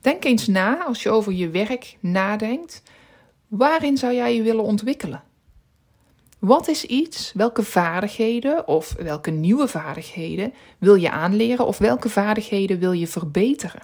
Denk 0.00 0.24
eens 0.24 0.46
na 0.46 0.84
als 0.84 1.02
je 1.02 1.10
over 1.10 1.32
je 1.32 1.48
werk 1.48 1.96
nadenkt. 2.00 2.82
Waarin 3.48 3.96
zou 3.96 4.14
jij 4.14 4.34
je 4.34 4.42
willen 4.42 4.64
ontwikkelen? 4.64 5.22
Wat 6.38 6.68
is 6.68 6.84
iets, 6.84 7.32
welke 7.34 7.62
vaardigheden 7.62 8.68
of 8.68 8.94
welke 8.98 9.30
nieuwe 9.30 9.68
vaardigheden 9.68 10.52
wil 10.78 10.94
je 10.94 11.10
aanleren 11.10 11.66
of 11.66 11.78
welke 11.78 12.08
vaardigheden 12.08 12.78
wil 12.78 12.92
je 12.92 13.06
verbeteren? 13.06 13.82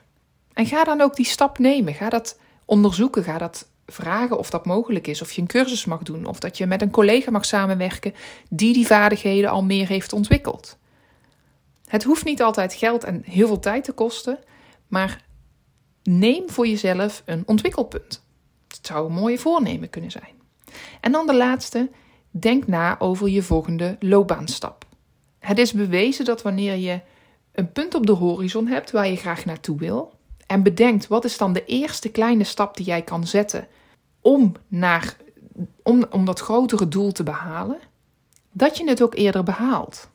En 0.52 0.66
ga 0.66 0.84
dan 0.84 1.00
ook 1.00 1.16
die 1.16 1.26
stap 1.26 1.58
nemen. 1.58 1.94
Ga 1.94 2.08
dat 2.08 2.38
onderzoeken. 2.64 3.24
Ga 3.24 3.38
dat 3.38 3.68
vragen 3.86 4.38
of 4.38 4.50
dat 4.50 4.66
mogelijk 4.66 5.06
is. 5.06 5.22
Of 5.22 5.32
je 5.32 5.40
een 5.40 5.46
cursus 5.46 5.84
mag 5.84 6.02
doen. 6.02 6.26
Of 6.26 6.38
dat 6.38 6.58
je 6.58 6.66
met 6.66 6.82
een 6.82 6.90
collega 6.90 7.30
mag 7.30 7.44
samenwerken 7.44 8.14
die 8.48 8.72
die 8.72 8.86
vaardigheden 8.86 9.50
al 9.50 9.64
meer 9.64 9.88
heeft 9.88 10.12
ontwikkeld. 10.12 10.76
Het 11.86 12.04
hoeft 12.04 12.24
niet 12.24 12.42
altijd 12.42 12.74
geld 12.74 13.04
en 13.04 13.22
heel 13.24 13.46
veel 13.46 13.58
tijd 13.58 13.84
te 13.84 13.92
kosten. 13.92 14.38
Maar 14.86 15.24
neem 16.06 16.50
voor 16.50 16.66
jezelf 16.66 17.22
een 17.24 17.42
ontwikkelpunt. 17.46 18.24
Het 18.68 18.86
zou 18.86 19.06
een 19.06 19.14
mooie 19.14 19.38
voornemen 19.38 19.90
kunnen 19.90 20.10
zijn. 20.10 20.34
En 21.00 21.12
dan 21.12 21.26
de 21.26 21.34
laatste. 21.34 21.90
Denk 22.30 22.66
na 22.66 23.00
over 23.00 23.28
je 23.28 23.42
volgende 23.42 23.96
loopbaanstap. 24.00 24.84
Het 25.38 25.58
is 25.58 25.72
bewezen 25.72 26.24
dat 26.24 26.42
wanneer 26.42 26.74
je 26.74 27.00
een 27.52 27.72
punt 27.72 27.94
op 27.94 28.06
de 28.06 28.12
horizon 28.12 28.66
hebt 28.66 28.90
waar 28.90 29.08
je 29.08 29.16
graag 29.16 29.44
naartoe 29.44 29.78
wil, 29.78 30.12
en 30.46 30.62
bedenkt 30.62 31.06
wat 31.06 31.24
is 31.24 31.38
dan 31.38 31.52
de 31.52 31.64
eerste 31.64 32.08
kleine 32.08 32.44
stap 32.44 32.76
die 32.76 32.86
jij 32.86 33.02
kan 33.02 33.26
zetten 33.26 33.66
om, 34.20 34.52
naar, 34.68 35.16
om, 35.82 36.04
om 36.10 36.24
dat 36.24 36.40
grotere 36.40 36.88
doel 36.88 37.12
te 37.12 37.22
behalen, 37.22 37.78
dat 38.52 38.76
je 38.76 38.88
het 38.88 39.02
ook 39.02 39.14
eerder 39.14 39.42
behaalt. 39.42 40.08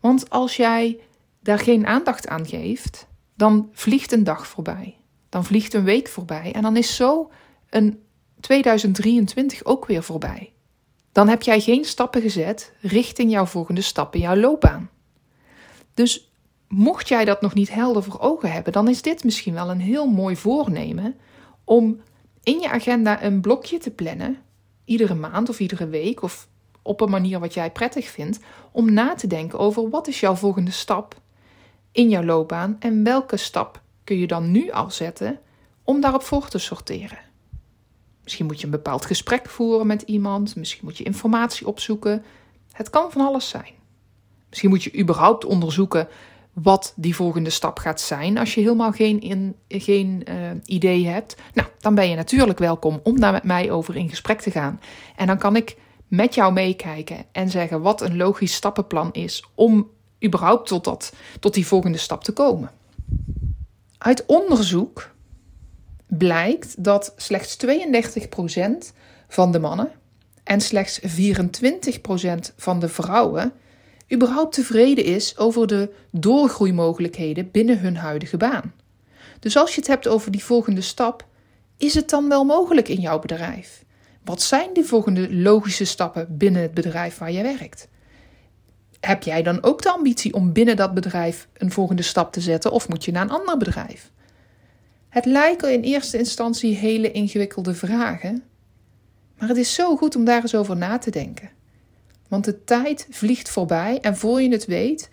Want 0.00 0.30
als 0.30 0.56
jij 0.56 1.00
daar 1.40 1.58
geen 1.58 1.86
aandacht 1.86 2.28
aan 2.28 2.46
geeft, 2.46 3.07
dan 3.38 3.68
vliegt 3.72 4.12
een 4.12 4.24
dag 4.24 4.46
voorbij. 4.46 4.96
Dan 5.28 5.44
vliegt 5.44 5.74
een 5.74 5.84
week 5.84 6.08
voorbij. 6.08 6.52
En 6.52 6.62
dan 6.62 6.76
is 6.76 6.96
zo 6.96 7.30
een 7.70 8.02
2023 8.40 9.64
ook 9.64 9.86
weer 9.86 10.02
voorbij. 10.02 10.52
Dan 11.12 11.28
heb 11.28 11.42
jij 11.42 11.60
geen 11.60 11.84
stappen 11.84 12.20
gezet 12.20 12.72
richting 12.80 13.30
jouw 13.30 13.46
volgende 13.46 13.80
stap 13.80 14.14
in 14.14 14.20
jouw 14.20 14.36
loopbaan. 14.36 14.90
Dus 15.94 16.32
mocht 16.68 17.08
jij 17.08 17.24
dat 17.24 17.40
nog 17.40 17.54
niet 17.54 17.70
helder 17.70 18.02
voor 18.02 18.20
ogen 18.20 18.52
hebben, 18.52 18.72
dan 18.72 18.88
is 18.88 19.02
dit 19.02 19.24
misschien 19.24 19.54
wel 19.54 19.70
een 19.70 19.80
heel 19.80 20.06
mooi 20.06 20.36
voornemen 20.36 21.16
om 21.64 22.00
in 22.42 22.60
je 22.60 22.70
agenda 22.70 23.22
een 23.22 23.40
blokje 23.40 23.78
te 23.78 23.90
plannen, 23.90 24.38
iedere 24.84 25.14
maand 25.14 25.48
of 25.48 25.60
iedere 25.60 25.88
week 25.88 26.22
of 26.22 26.48
op 26.82 27.00
een 27.00 27.10
manier 27.10 27.40
wat 27.40 27.54
jij 27.54 27.70
prettig 27.70 28.08
vindt, 28.08 28.38
om 28.72 28.92
na 28.92 29.14
te 29.14 29.26
denken 29.26 29.58
over 29.58 29.90
wat 29.90 30.08
is 30.08 30.20
jouw 30.20 30.34
volgende 30.34 30.70
stap 30.70 31.20
in 31.92 32.08
jouw 32.08 32.24
loopbaan 32.24 32.76
en 32.78 33.04
welke 33.04 33.36
stap 33.36 33.82
kun 34.04 34.18
je 34.18 34.26
dan 34.26 34.50
nu 34.50 34.70
al 34.70 34.90
zetten 34.90 35.38
om 35.82 36.00
daarop 36.00 36.22
voor 36.22 36.48
te 36.48 36.58
sorteren. 36.58 37.18
Misschien 38.22 38.46
moet 38.46 38.58
je 38.58 38.64
een 38.64 38.70
bepaald 38.70 39.06
gesprek 39.06 39.48
voeren 39.48 39.86
met 39.86 40.02
iemand, 40.02 40.56
misschien 40.56 40.84
moet 40.84 40.98
je 40.98 41.04
informatie 41.04 41.66
opzoeken. 41.66 42.24
Het 42.72 42.90
kan 42.90 43.10
van 43.10 43.26
alles 43.26 43.48
zijn. 43.48 43.72
Misschien 44.48 44.70
moet 44.70 44.82
je 44.82 44.98
überhaupt 44.98 45.44
onderzoeken 45.44 46.08
wat 46.52 46.92
die 46.96 47.14
volgende 47.14 47.50
stap 47.50 47.78
gaat 47.78 48.00
zijn. 48.00 48.38
Als 48.38 48.54
je 48.54 48.60
helemaal 48.60 48.92
geen, 48.92 49.54
geen 49.68 50.24
uh, 50.28 50.34
idee 50.64 51.06
hebt, 51.06 51.36
nou, 51.54 51.68
dan 51.78 51.94
ben 51.94 52.08
je 52.08 52.16
natuurlijk 52.16 52.58
welkom 52.58 53.00
om 53.02 53.20
daar 53.20 53.32
met 53.32 53.42
mij 53.42 53.70
over 53.70 53.96
in 53.96 54.08
gesprek 54.08 54.40
te 54.40 54.50
gaan. 54.50 54.80
En 55.16 55.26
dan 55.26 55.38
kan 55.38 55.56
ik 55.56 55.76
met 56.08 56.34
jou 56.34 56.52
meekijken 56.52 57.24
en 57.32 57.50
zeggen 57.50 57.80
wat 57.80 58.00
een 58.00 58.16
logisch 58.16 58.54
stappenplan 58.54 59.12
is 59.12 59.44
om 59.54 59.90
überhaupt 60.24 60.68
tot, 60.68 60.84
dat, 60.84 61.12
tot 61.40 61.54
die 61.54 61.66
volgende 61.66 61.98
stap 61.98 62.24
te 62.24 62.32
komen. 62.32 62.70
Uit 63.98 64.26
onderzoek 64.26 65.10
blijkt 66.06 66.84
dat 66.84 67.12
slechts 67.16 67.56
32% 67.66 68.94
van 69.28 69.52
de 69.52 69.58
mannen 69.58 69.90
en 70.44 70.60
slechts 70.60 71.00
24% 71.00 71.04
van 72.56 72.80
de 72.80 72.88
vrouwen 72.88 73.52
überhaupt 74.12 74.54
tevreden 74.54 75.04
is 75.04 75.36
over 75.36 75.66
de 75.66 75.90
doorgroeimogelijkheden 76.10 77.50
binnen 77.50 77.80
hun 77.80 77.96
huidige 77.96 78.36
baan. 78.36 78.72
Dus 79.40 79.56
als 79.56 79.74
je 79.74 79.80
het 79.80 79.88
hebt 79.88 80.08
over 80.08 80.30
die 80.30 80.44
volgende 80.44 80.80
stap, 80.80 81.26
is 81.76 81.94
het 81.94 82.10
dan 82.10 82.28
wel 82.28 82.44
mogelijk 82.44 82.88
in 82.88 83.00
jouw 83.00 83.18
bedrijf? 83.18 83.84
Wat 84.24 84.42
zijn 84.42 84.72
die 84.72 84.84
volgende 84.84 85.34
logische 85.34 85.84
stappen 85.84 86.36
binnen 86.36 86.62
het 86.62 86.74
bedrijf 86.74 87.18
waar 87.18 87.32
je 87.32 87.42
werkt? 87.42 87.88
Heb 89.00 89.22
jij 89.22 89.42
dan 89.42 89.62
ook 89.62 89.82
de 89.82 89.90
ambitie 89.90 90.34
om 90.34 90.52
binnen 90.52 90.76
dat 90.76 90.94
bedrijf 90.94 91.48
een 91.52 91.72
volgende 91.72 92.02
stap 92.02 92.32
te 92.32 92.40
zetten 92.40 92.70
of 92.70 92.88
moet 92.88 93.04
je 93.04 93.12
naar 93.12 93.22
een 93.22 93.30
ander 93.30 93.56
bedrijf? 93.56 94.10
Het 95.08 95.24
lijken 95.24 95.72
in 95.72 95.82
eerste 95.82 96.18
instantie 96.18 96.74
hele 96.74 97.12
ingewikkelde 97.12 97.74
vragen, 97.74 98.42
maar 99.38 99.48
het 99.48 99.56
is 99.56 99.74
zo 99.74 99.96
goed 99.96 100.16
om 100.16 100.24
daar 100.24 100.42
eens 100.42 100.54
over 100.54 100.76
na 100.76 100.98
te 100.98 101.10
denken. 101.10 101.50
Want 102.28 102.44
de 102.44 102.64
tijd 102.64 103.06
vliegt 103.10 103.50
voorbij 103.50 104.00
en 104.00 104.16
voor 104.16 104.42
je 104.42 104.50
het 104.50 104.66
weet, 104.66 105.10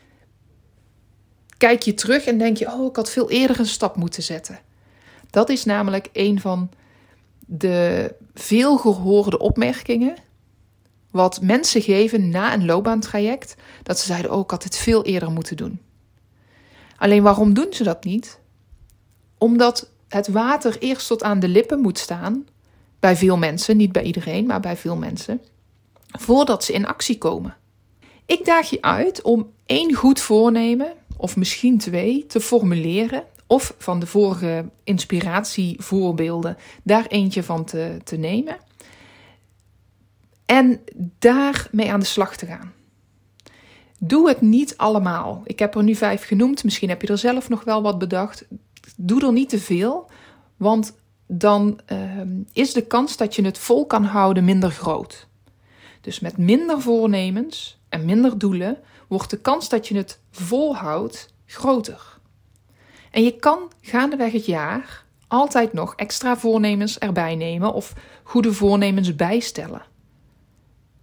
kijk 1.58 1.82
je 1.84 1.94
terug 1.94 2.26
en 2.26 2.38
denk 2.38 2.58
je: 2.58 2.74
Oh, 2.74 2.86
ik 2.86 2.96
had 2.96 3.12
veel 3.12 3.30
eerder 3.30 3.60
een 3.60 3.66
stap 3.66 3.96
moeten 3.96 4.24
zetten. 4.24 4.60
Dat 5.30 5.50
is 5.50 5.66
namelijk 5.66 6.10
een 6.14 6.40
van 6.40 6.70
de 7.46 8.16
veel 8.34 8.78
gehoorde 8.78 9.40
opmerkingen. 9.40 10.16
Wat 11.16 11.42
mensen 11.42 11.82
geven 11.82 12.30
na 12.30 12.54
een 12.54 12.66
loopbaantraject, 12.66 13.56
dat 13.84 14.00
ze 14.00 14.06
zeiden: 14.06 14.32
Oh, 14.32 14.40
ik 14.40 14.50
had 14.50 14.64
het 14.64 14.78
veel 14.78 15.04
eerder 15.04 15.32
moeten 15.32 15.58
doen. 15.58 15.80
Alleen 16.98 17.24
waarom 17.24 17.54
doen 17.54 17.68
ze 17.70 17.84
dat 17.84 18.04
niet? 18.04 18.40
Omdat 19.38 19.92
het 20.08 20.28
water 20.28 20.78
eerst 20.80 21.08
tot 21.08 21.24
aan 21.24 21.40
de 21.40 21.48
lippen 21.48 21.80
moet 21.80 22.00
staan. 22.00 22.46
Bij 23.00 23.16
veel 23.16 23.38
mensen, 23.38 23.78
niet 23.78 23.92
bij 23.92 24.04
iedereen, 24.04 24.46
maar 24.46 24.60
bij 24.60 24.78
veel 24.78 24.96
mensen 24.96 25.42
voordat 26.08 26.64
ze 26.64 26.74
in 26.74 26.88
actie 26.88 27.18
komen. 27.18 27.58
Ik 28.26 28.46
daag 28.46 28.70
je 28.70 28.82
uit 28.82 29.22
om 29.22 29.52
één 29.66 29.94
goed 29.94 30.22
voornemen, 30.22 30.94
of 31.18 31.36
misschien 31.36 31.78
twee, 31.78 32.26
te 32.26 32.40
formuleren. 32.40 33.24
Of 33.48 33.76
van 33.78 34.00
de 34.00 34.08
vorige 34.08 34.70
inspiratievoorbeelden 34.84 36.58
daar 36.84 37.06
eentje 37.08 37.44
van 37.44 37.66
te, 37.66 37.98
te 38.04 38.16
nemen. 38.16 38.58
En 40.46 40.80
daarmee 41.20 41.92
aan 41.92 42.00
de 42.00 42.06
slag 42.06 42.38
te 42.38 42.46
gaan. 42.46 42.74
Doe 44.00 44.28
het 44.28 44.42
niet 44.42 44.78
allemaal. 44.78 45.42
Ik 45.46 45.60
heb 45.60 45.76
er 45.76 45.84
nu 45.84 45.96
vijf 45.96 46.26
genoemd. 46.26 46.64
Misschien 46.64 46.90
heb 46.90 47.02
je 47.02 47.08
er 47.08 47.18
zelf 47.18 47.50
nog 47.50 47.64
wel 47.64 47.82
wat 47.82 48.00
bedacht. 48.00 48.46
Doe 48.98 49.26
er 49.26 49.32
niet 49.32 49.50
te 49.50 49.60
veel, 49.60 50.10
want 50.58 50.94
dan 51.28 51.80
uh, 51.92 52.22
is 52.54 52.74
de 52.74 52.82
kans 52.82 53.18
dat 53.18 53.36
je 53.36 53.46
het 53.46 53.58
vol 53.58 53.86
kan 53.86 54.04
houden 54.04 54.44
minder 54.44 54.72
groot. 54.72 55.28
Dus 56.02 56.20
met 56.20 56.38
minder 56.38 56.82
voornemens 56.82 57.80
en 57.90 58.06
minder 58.06 58.38
doelen 58.38 58.78
wordt 59.08 59.30
de 59.30 59.42
kans 59.42 59.70
dat 59.70 59.88
je 59.88 59.96
het 59.96 60.20
volhoudt 60.32 61.34
groter. 61.46 62.20
En 63.12 63.24
je 63.24 63.36
kan 63.36 63.72
gaandeweg 63.82 64.32
het 64.32 64.46
jaar 64.46 65.06
altijd 65.28 65.74
nog 65.74 65.96
extra 65.96 66.38
voornemens 66.38 67.00
erbij 67.00 67.36
nemen 67.36 67.74
of 67.74 67.94
goede 68.24 68.54
voornemens 68.54 69.16
bijstellen. 69.16 69.82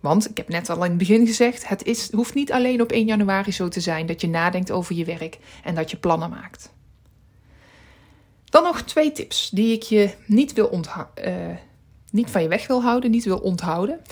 Want 0.03 0.31
ik 0.31 0.37
heb 0.37 0.49
net 0.49 0.71
al 0.71 0.85
in 0.85 0.91
het 0.91 0.99
begin 0.99 1.27
gezegd: 1.27 1.69
het 1.69 1.85
is, 1.85 2.13
hoeft 2.13 2.35
niet 2.35 2.53
alleen 2.53 2.81
op 2.81 2.93
1 2.93 3.07
januari 3.07 3.53
zo 3.53 3.69
te 3.69 3.81
zijn 3.81 4.07
dat 4.07 4.21
je 4.21 4.29
nadenkt 4.29 4.71
over 4.71 4.95
je 4.95 5.05
werk 5.05 5.39
en 5.65 5.75
dat 5.75 5.91
je 5.91 5.97
plannen 5.97 6.31
maakt. 6.31 6.73
Dan 8.45 8.63
nog 8.63 8.83
twee 8.83 9.13
tips 9.13 9.51
die 9.51 9.73
ik 9.73 9.83
je 9.83 10.15
niet, 10.27 10.53
wil 10.53 10.81
uh, 11.25 11.57
niet 12.11 12.31
van 12.31 12.43
je 12.43 12.49
weg 12.49 12.67
wil 12.67 12.83
houden, 12.83 13.11
niet 13.11 13.25
wil 13.25 13.39
onthouden. 13.39 14.01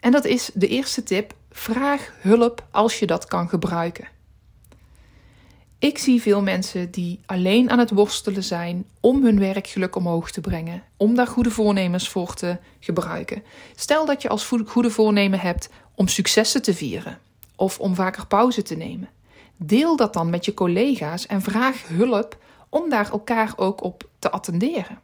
En 0.00 0.12
dat 0.12 0.24
is 0.24 0.50
de 0.54 0.68
eerste 0.68 1.02
tip: 1.02 1.34
vraag 1.50 2.12
hulp 2.20 2.66
als 2.70 2.98
je 2.98 3.06
dat 3.06 3.24
kan 3.24 3.48
gebruiken. 3.48 4.08
Ik 5.84 5.98
zie 5.98 6.22
veel 6.22 6.42
mensen 6.42 6.90
die 6.90 7.20
alleen 7.26 7.70
aan 7.70 7.78
het 7.78 7.90
worstelen 7.90 8.44
zijn 8.44 8.86
om 9.00 9.24
hun 9.24 9.38
werkgeluk 9.38 9.96
omhoog 9.96 10.30
te 10.30 10.40
brengen, 10.40 10.82
om 10.96 11.14
daar 11.14 11.26
goede 11.26 11.50
voornemens 11.50 12.08
voor 12.08 12.34
te 12.34 12.58
gebruiken. 12.80 13.42
Stel 13.74 14.06
dat 14.06 14.22
je 14.22 14.28
als 14.28 14.52
goede 14.66 14.90
voornemen 14.90 15.40
hebt 15.40 15.68
om 15.94 16.08
successen 16.08 16.62
te 16.62 16.74
vieren 16.74 17.18
of 17.56 17.78
om 17.78 17.94
vaker 17.94 18.26
pauze 18.26 18.62
te 18.62 18.74
nemen. 18.74 19.08
Deel 19.56 19.96
dat 19.96 20.12
dan 20.12 20.30
met 20.30 20.44
je 20.44 20.54
collega's 20.54 21.26
en 21.26 21.42
vraag 21.42 21.88
hulp 21.88 22.38
om 22.68 22.90
daar 22.90 23.10
elkaar 23.10 23.52
ook 23.56 23.82
op 23.82 24.08
te 24.18 24.30
attenderen. 24.30 25.00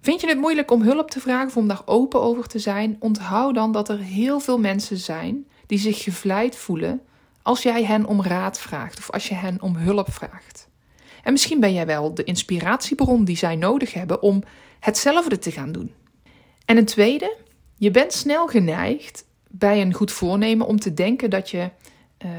Vind 0.00 0.20
je 0.20 0.26
het 0.26 0.38
moeilijk 0.38 0.70
om 0.70 0.82
hulp 0.82 1.10
te 1.10 1.20
vragen 1.20 1.48
of 1.48 1.56
om 1.56 1.68
daar 1.68 1.82
open 1.84 2.20
over 2.20 2.46
te 2.46 2.58
zijn? 2.58 2.96
Onthoud 2.98 3.54
dan 3.54 3.72
dat 3.72 3.88
er 3.88 3.98
heel 3.98 4.40
veel 4.40 4.58
mensen 4.58 4.98
zijn 4.98 5.46
die 5.66 5.78
zich 5.78 6.02
gevleid 6.02 6.56
voelen 6.56 7.00
als 7.42 7.62
jij 7.62 7.84
hen 7.84 8.06
om 8.06 8.22
raad 8.22 8.58
vraagt 8.58 8.98
of 8.98 9.10
als 9.10 9.28
je 9.28 9.34
hen 9.34 9.62
om 9.62 9.76
hulp 9.76 10.12
vraagt. 10.12 10.68
En 11.22 11.32
misschien 11.32 11.60
ben 11.60 11.72
jij 11.72 11.86
wel 11.86 12.14
de 12.14 12.24
inspiratiebron 12.24 13.24
die 13.24 13.36
zij 13.36 13.56
nodig 13.56 13.92
hebben 13.92 14.22
om 14.22 14.42
hetzelfde 14.80 15.38
te 15.38 15.50
gaan 15.50 15.72
doen. 15.72 15.94
En 16.64 16.76
een 16.76 16.84
tweede, 16.84 17.36
je 17.76 17.90
bent 17.90 18.12
snel 18.12 18.46
geneigd 18.46 19.24
bij 19.48 19.80
een 19.80 19.94
goed 19.94 20.12
voornemen 20.12 20.66
om 20.66 20.80
te 20.80 20.94
denken 20.94 21.30
dat 21.30 21.50
je 21.50 21.70
uh, 22.24 22.30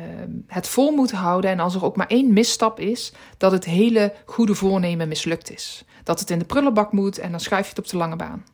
het 0.48 0.68
vol 0.68 0.92
moet 0.92 1.12
houden 1.12 1.52
en 1.52 1.60
als 1.60 1.76
er 1.76 1.86
ook 1.86 1.96
maar 1.96 2.08
één 2.08 2.34
misstap 2.34 2.80
is, 2.80 3.14
dat 3.38 3.52
het 3.52 3.66
hele 3.66 4.14
goede 4.26 4.56
voornemen 4.56 5.08
mislukt 5.08 5.52
is 5.52 5.86
dat 6.04 6.20
het 6.20 6.30
in 6.30 6.40
de 6.40 6.46
prullenbak 6.46 6.92
moet 6.92 7.18
en 7.18 7.32
dan 7.32 7.40
schuif 7.40 7.64
je 7.64 7.70
het 7.70 7.80
op 7.80 7.88
de 7.88 7.98
lange 7.98 8.16
baan. 8.16 8.46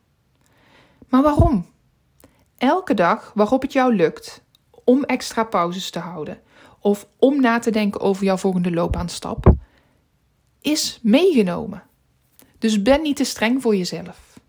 Maar 1.09 1.21
waarom? 1.21 1.65
elke 2.57 2.93
dag 2.93 3.31
waarop 3.35 3.61
het 3.61 3.73
jou 3.73 3.95
lukt 3.95 4.41
om 4.87 5.03
extra 5.03 5.43
pauzes 5.43 5.89
te 5.89 5.99
houden 5.99 6.39
of 6.79 7.07
om 7.17 7.41
na 7.41 7.59
te 7.59 7.71
denken 7.71 8.01
over 8.01 8.23
jouw 8.23 8.37
volgende 8.37 8.71
loopbaanstap, 8.71 9.53
is 10.61 10.99
meegenomen. 11.03 11.83
Dus 12.57 12.81
ben 12.81 13.01
niet 13.01 13.15
te 13.15 13.23
streng 13.23 13.61
voor 13.61 13.75
jezelf. 13.75 14.39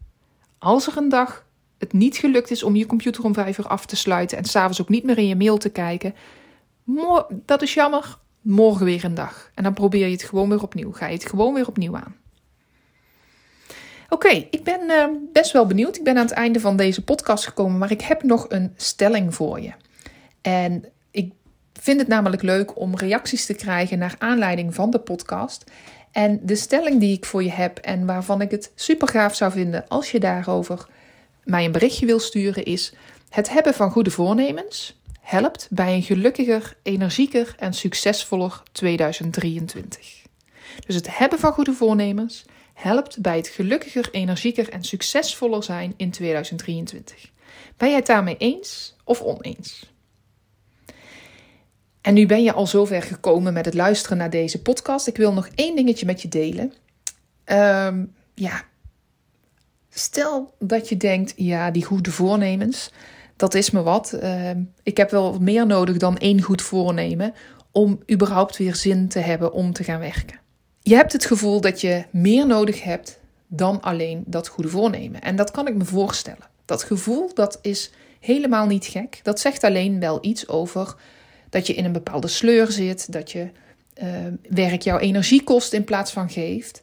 Als 0.59 0.87
er 0.87 0.97
een 0.97 1.09
dag 1.09 1.47
het 1.79 1.93
niet 1.93 2.17
gelukt 2.17 2.51
is 2.51 2.63
om 2.63 2.77
je 2.77 2.87
computer 2.87 3.25
om 3.25 3.35
vijf 3.35 3.59
uur 3.59 3.67
af 3.67 3.87
te 3.87 3.97
sluiten 3.97 4.39
en 4.39 4.45
s'avonds 4.45 4.81
ook 4.81 4.89
niet 4.89 5.05
meer 5.05 5.19
in 5.19 5.27
je 5.27 5.37
mail 5.37 5.59
te 5.59 5.71
kijken, 5.71 6.15
dat 7.31 7.63
is 7.63 7.75
jammer. 7.75 8.19
Morgen 8.41 8.85
weer 8.85 9.05
een 9.05 9.15
dag. 9.15 9.51
En 9.55 9.63
dan 9.63 9.75
probeer 9.75 10.07
je 10.07 10.13
het 10.13 10.23
gewoon 10.23 10.49
weer 10.49 10.63
opnieuw. 10.63 10.93
Ga 10.93 11.07
je 11.07 11.15
het 11.15 11.27
gewoon 11.27 11.55
weer 11.55 11.69
opnieuw 11.69 11.97
aan. 11.97 12.17
Oké, 14.09 14.29
ik 14.51 14.65
ben 14.65 14.81
uh, 14.91 15.05
best 15.33 15.53
wel 15.53 15.67
benieuwd. 15.67 15.97
Ik 15.97 16.05
ben 16.05 16.17
aan 16.17 16.27
het 16.27 16.35
einde 16.35 16.61
van 16.61 16.77
deze 16.77 17.05
podcast 17.05 17.47
gekomen, 17.47 17.79
maar 17.79 17.91
ik 17.91 18.01
heb 18.01 18.23
nog 18.23 18.47
een 18.49 18.73
stelling 18.77 19.35
voor 19.35 19.61
je. 19.61 19.73
En 20.41 20.85
ik 21.11 21.33
vind 21.73 22.01
het 22.01 22.09
namelijk 22.09 22.43
leuk 22.43 22.79
om 22.79 22.97
reacties 22.97 23.47
te 23.47 23.55
krijgen 23.55 23.99
naar 23.99 24.15
aanleiding 24.19 24.75
van 24.75 24.91
de 24.91 24.99
podcast. 24.99 25.65
En 26.13 26.41
de 26.43 26.57
stelling 26.57 27.01
die 27.01 27.17
ik 27.17 27.25
voor 27.25 27.43
je 27.43 27.51
heb 27.51 27.79
en 27.79 28.07
waarvan 28.07 28.41
ik 28.41 28.51
het 28.51 28.73
super 28.75 29.09
gaaf 29.09 29.35
zou 29.35 29.53
vinden 29.53 29.89
als 29.89 30.11
je 30.11 30.21
daarover 30.21 30.87
mij 31.45 31.65
een 31.65 31.73
berichtje 31.73 32.07
wil 32.07 32.19
sturen, 32.19 32.65
is: 32.65 32.93
Het 33.29 33.51
hebben 33.51 33.75
van 33.75 33.91
goede 33.91 34.11
voornemens 34.11 35.01
helpt 35.21 35.69
bij 35.71 35.95
een 35.95 36.03
gelukkiger, 36.03 36.77
energieker 36.83 37.55
en 37.59 37.73
succesvoller 37.73 38.63
2023. 38.73 40.23
Dus 40.87 40.95
het 40.95 41.19
hebben 41.19 41.39
van 41.39 41.53
goede 41.53 41.73
voornemens 41.73 42.45
helpt 42.75 43.21
bij 43.21 43.37
het 43.37 43.49
gelukkiger, 43.49 44.09
energieker 44.11 44.69
en 44.69 44.85
succesvoller 44.85 45.63
zijn 45.63 45.95
in 45.97 46.11
2023. 46.11 47.31
Ben 47.77 47.89
jij 47.89 47.97
het 47.97 48.07
daarmee 48.07 48.37
eens 48.37 48.97
of 49.05 49.21
oneens? 49.21 49.93
En 52.09 52.15
nu 52.15 52.27
ben 52.27 52.43
je 52.43 52.53
al 52.53 52.67
zover 52.67 53.03
gekomen 53.03 53.53
met 53.53 53.65
het 53.65 53.75
luisteren 53.75 54.19
naar 54.19 54.31
deze 54.31 54.63
podcast. 54.63 55.07
Ik 55.07 55.17
wil 55.17 55.33
nog 55.33 55.49
één 55.55 55.77
dingetje 55.77 56.07
met 56.07 56.23
je 56.23 56.29
delen. 56.29 56.73
Ehm, 57.45 58.05
ja, 58.35 58.63
stel 59.91 60.55
dat 60.59 60.89
je 60.89 60.97
denkt, 60.97 61.33
ja, 61.37 61.71
die 61.71 61.85
goede 61.85 62.11
voornemens, 62.11 62.93
dat 63.37 63.55
is 63.55 63.71
me 63.71 63.83
wat. 63.83 64.13
Ehm, 64.13 64.63
ik 64.83 64.97
heb 64.97 65.11
wel 65.11 65.39
meer 65.41 65.67
nodig 65.67 65.97
dan 65.97 66.19
één 66.19 66.43
goed 66.43 66.63
voornemen 66.63 67.35
om 67.73 68.03
überhaupt 68.13 68.57
weer 68.57 68.75
zin 68.75 69.09
te 69.09 69.19
hebben 69.19 69.53
om 69.53 69.73
te 69.73 69.85
gaan 69.85 70.01
werken. 70.01 70.41
Je 70.83 70.95
hebt 70.95 71.13
het 71.13 71.25
gevoel 71.25 71.61
dat 71.61 71.81
je 71.81 72.05
meer 72.11 72.47
nodig 72.47 72.83
hebt 72.83 73.21
dan 73.47 73.81
alleen 73.81 74.23
dat 74.27 74.49
goede 74.49 74.71
voornemen. 74.71 75.21
En 75.21 75.37
dat 75.37 75.51
kan 75.51 75.67
ik 75.67 75.75
me 75.75 75.85
voorstellen. 75.85 76.49
Dat 76.65 76.83
gevoel 76.83 77.31
dat 77.35 77.59
is 77.63 77.91
helemaal 78.21 78.67
niet 78.67 78.87
gek. 78.87 79.21
Dat 79.23 79.41
zegt 79.41 79.65
alleen 79.65 80.01
wel 80.01 80.19
iets 80.21 80.49
over 80.49 80.97
dat 81.51 81.67
je 81.67 81.75
in 81.75 81.85
een 81.85 81.93
bepaalde 81.93 82.29
sleur 82.29 82.73
zit, 82.73 83.13
dat 83.13 83.33
je 83.33 83.51
uh, 84.03 84.09
werk 84.49 84.83
jouw 84.83 84.99
energie 84.99 85.43
kost 85.43 85.73
in 85.73 85.85
plaats 85.85 86.13
van 86.13 86.31
geeft. 86.31 86.81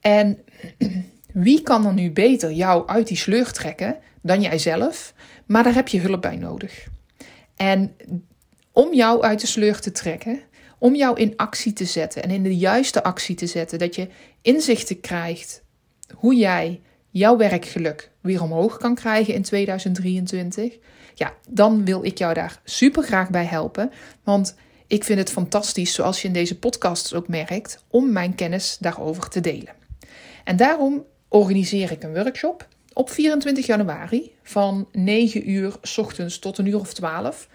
En 0.00 0.38
wie 1.46 1.62
kan 1.62 1.86
er 1.86 1.92
nu 1.92 2.10
beter 2.10 2.52
jou 2.52 2.88
uit 2.88 3.08
die 3.08 3.16
sleur 3.16 3.52
trekken 3.52 3.96
dan 4.22 4.40
jijzelf? 4.40 5.14
Maar 5.46 5.62
daar 5.62 5.74
heb 5.74 5.88
je 5.88 6.00
hulp 6.00 6.22
bij 6.22 6.36
nodig. 6.36 6.86
En 7.56 7.96
om 8.72 8.94
jou 8.94 9.22
uit 9.22 9.40
de 9.40 9.46
sleur 9.46 9.80
te 9.80 9.92
trekken, 9.92 10.40
om 10.78 10.94
jou 10.94 11.20
in 11.20 11.36
actie 11.36 11.72
te 11.72 11.84
zetten 11.84 12.22
en 12.22 12.30
in 12.30 12.42
de 12.42 12.56
juiste 12.56 13.02
actie 13.02 13.34
te 13.34 13.46
zetten, 13.46 13.78
dat 13.78 13.94
je 13.94 14.08
inzichten 14.42 15.00
krijgt 15.00 15.62
hoe 16.14 16.34
jij 16.34 16.80
jouw 17.10 17.36
werkgeluk 17.36 18.10
weer 18.20 18.42
omhoog 18.42 18.76
kan 18.76 18.94
krijgen 18.94 19.34
in 19.34 19.42
2023, 19.42 20.78
ja, 21.14 21.32
dan 21.48 21.84
wil 21.84 22.04
ik 22.04 22.18
jou 22.18 22.34
daar 22.34 22.60
super 22.64 23.02
graag 23.02 23.30
bij 23.30 23.44
helpen. 23.44 23.90
Want 24.24 24.56
ik 24.86 25.04
vind 25.04 25.18
het 25.18 25.30
fantastisch, 25.30 25.94
zoals 25.94 26.22
je 26.22 26.28
in 26.28 26.34
deze 26.34 26.58
podcast 26.58 27.14
ook 27.14 27.28
merkt, 27.28 27.84
om 27.90 28.12
mijn 28.12 28.34
kennis 28.34 28.76
daarover 28.80 29.28
te 29.28 29.40
delen. 29.40 29.74
En 30.44 30.56
daarom 30.56 31.04
organiseer 31.28 31.90
ik 31.90 32.02
een 32.02 32.14
workshop 32.14 32.68
op 32.92 33.10
24 33.10 33.66
januari 33.66 34.32
van 34.42 34.88
9 34.92 35.50
uur 35.50 35.76
s 35.82 35.98
ochtends 35.98 36.38
tot 36.38 36.58
een 36.58 36.66
uur 36.66 36.80
of 36.80 36.94
12. 36.94 37.48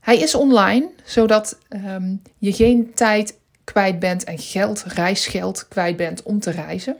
Hij 0.00 0.18
is 0.18 0.34
online, 0.34 0.90
zodat 1.04 1.58
um, 1.68 2.22
je 2.38 2.52
geen 2.52 2.94
tijd 2.94 3.38
kwijt 3.64 3.98
bent 3.98 4.24
en 4.24 4.38
geld, 4.38 4.82
reisgeld 4.82 5.68
kwijt 5.68 5.96
bent 5.96 6.22
om 6.22 6.40
te 6.40 6.50
reizen. 6.50 6.96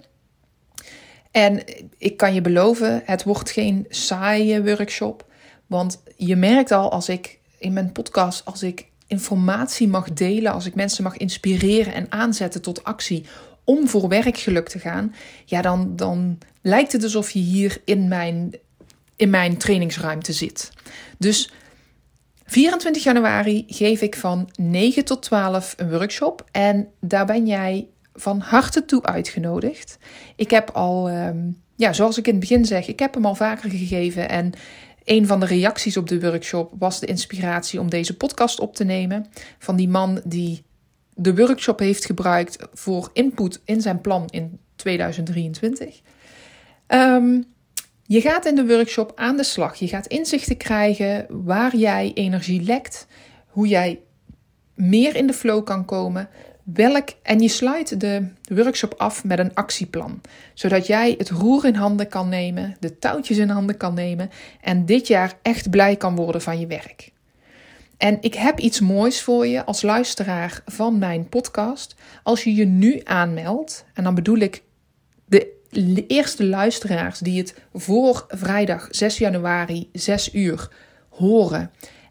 En 1.31 1.63
ik 1.99 2.17
kan 2.17 2.35
je 2.35 2.41
beloven, 2.41 3.03
het 3.05 3.23
wordt 3.23 3.51
geen 3.51 3.87
saaie 3.89 4.63
workshop. 4.63 5.30
Want 5.71 6.03
je 6.17 6.37
merkt 6.37 6.71
al 6.71 6.93
als 6.93 7.09
ik 7.09 7.39
in 7.59 7.73
mijn 7.73 7.93
podcast, 7.93 8.45
als 8.45 8.63
ik 8.63 8.87
informatie 9.07 9.89
mag 9.89 10.13
delen, 10.13 10.53
als 10.53 10.67
ik 10.67 10.75
mensen 10.75 11.05
mag 11.05 11.17
inspireren 11.17 11.95
en 11.95 12.07
aanzetten 12.09 12.63
tot 12.63 12.85
actie 12.85 13.25
om 13.65 13.89
voor 13.89 14.09
werkgeluk 14.09 14.69
te 14.69 14.79
gaan, 14.79 15.15
ja, 15.45 15.63
dan, 15.63 15.97
dan 15.97 16.39
lijkt 16.63 16.93
het 16.93 17.03
alsof 17.03 17.31
je 17.31 17.39
hier 17.39 17.81
in 17.85 18.09
mijn, 18.09 18.55
in 19.17 19.31
mijn 19.31 19.57
trainingsruimte 19.57 20.33
zit. 20.33 20.73
Dus 21.19 21.53
24 22.45 23.03
januari 23.03 23.65
geef 23.67 24.01
ik 24.01 24.17
van 24.17 24.51
9 24.55 25.05
tot 25.05 25.23
12 25.23 25.75
een 25.77 25.91
workshop 25.91 26.45
en 26.51 26.89
daar 27.01 27.27
ben 27.27 27.47
jij 27.47 27.89
van 28.15 28.41
harte 28.41 28.85
toe 28.85 29.03
uitgenodigd. 29.03 29.99
Ik 30.37 30.51
heb 30.51 30.71
al, 30.71 31.09
ehm, 31.09 31.39
ja, 31.77 31.93
zoals 31.93 32.19
ik 32.19 32.27
in 32.27 32.33
het 32.33 32.41
begin 32.41 32.65
zeg, 32.65 32.89
ik 32.89 32.99
heb 32.99 33.15
hem 33.15 33.27
al 33.27 33.35
vaker 33.35 33.71
gegeven 33.71 34.29
en 34.29 34.53
een 35.05 35.27
van 35.27 35.41
de 35.41 35.47
reacties 35.47 35.97
op 35.97 36.09
de 36.09 36.21
workshop 36.21 36.73
was 36.79 37.01
de 37.01 37.07
inspiratie 37.07 37.81
om 37.81 37.91
deze 37.91 38.17
podcast 38.17 38.61
op 38.61 38.75
te 38.75 38.85
nemen. 38.85 39.27
Van 39.59 39.77
die 39.77 39.89
man 39.89 40.21
die 40.25 40.63
de 41.15 41.35
workshop 41.35 41.79
heeft 41.79 42.05
gebruikt 42.05 42.57
voor 42.73 43.11
input 43.13 43.61
in 43.65 43.81
zijn 43.81 44.01
plan 44.01 44.27
in 44.31 44.59
2023. 44.77 46.01
Ehm, 46.87 47.43
je 48.03 48.21
gaat 48.21 48.47
in 48.47 48.55
de 48.55 48.67
workshop 48.67 49.13
aan 49.15 49.37
de 49.37 49.45
slag. 49.45 49.77
Je 49.77 49.89
gaat 49.89 50.07
inzichten 50.07 50.57
krijgen 50.57 51.27
waar 51.29 51.77
jij 51.77 52.11
energie 52.15 52.63
lekt, 52.63 53.07
hoe 53.47 53.69
jij 53.69 54.01
meer 54.75 55.17
in 55.17 55.27
de 55.27 55.33
flow 55.33 55.65
kan 55.65 55.85
komen. 55.85 56.29
Welk, 56.73 57.09
en 57.23 57.41
je 57.41 57.49
sluit 57.49 58.01
de 58.01 58.27
workshop 58.55 58.95
af 58.97 59.25
met 59.25 59.39
een 59.39 59.55
actieplan, 59.55 60.21
zodat 60.55 60.87
jij 60.87 61.15
het 61.19 61.31
roer 61.31 61.65
in 61.65 61.75
handen 61.75 62.09
kan 62.09 62.29
nemen, 62.29 62.77
de 62.81 62.99
touwtjes 62.99 63.39
in 63.39 63.49
handen 63.49 63.77
kan 63.77 63.95
nemen 63.95 64.31
en 64.61 64.87
dit 64.87 65.07
jaar 65.07 65.35
echt 65.43 65.71
blij 65.71 65.97
kan 65.97 66.17
worden 66.17 66.43
van 66.43 66.61
je 66.61 66.67
werk. 66.67 67.13
En 67.97 68.19
ik 68.21 68.35
heb 68.35 68.59
iets 68.59 68.81
moois 68.81 69.23
voor 69.23 69.47
je 69.47 69.65
als 69.65 69.83
luisteraar 69.83 70.63
van 70.67 70.99
mijn 70.99 71.29
podcast. 71.29 71.95
Als 72.23 72.45
je 72.45 72.55
je 72.55 72.65
nu 72.65 73.01
aanmeldt, 73.05 73.85
en 73.95 74.05
dan 74.05 74.15
bedoel 74.15 74.39
ik 74.39 74.63
de 75.71 76.07
eerste 76.07 76.45
luisteraars 76.45 77.19
die 77.19 77.39
het 77.39 77.55
voor 77.75 78.27
vrijdag 78.29 78.89
6 78.91 79.19
januari 79.19 79.89
6 79.93 80.35
uur 80.35 80.71
horen 81.09 81.71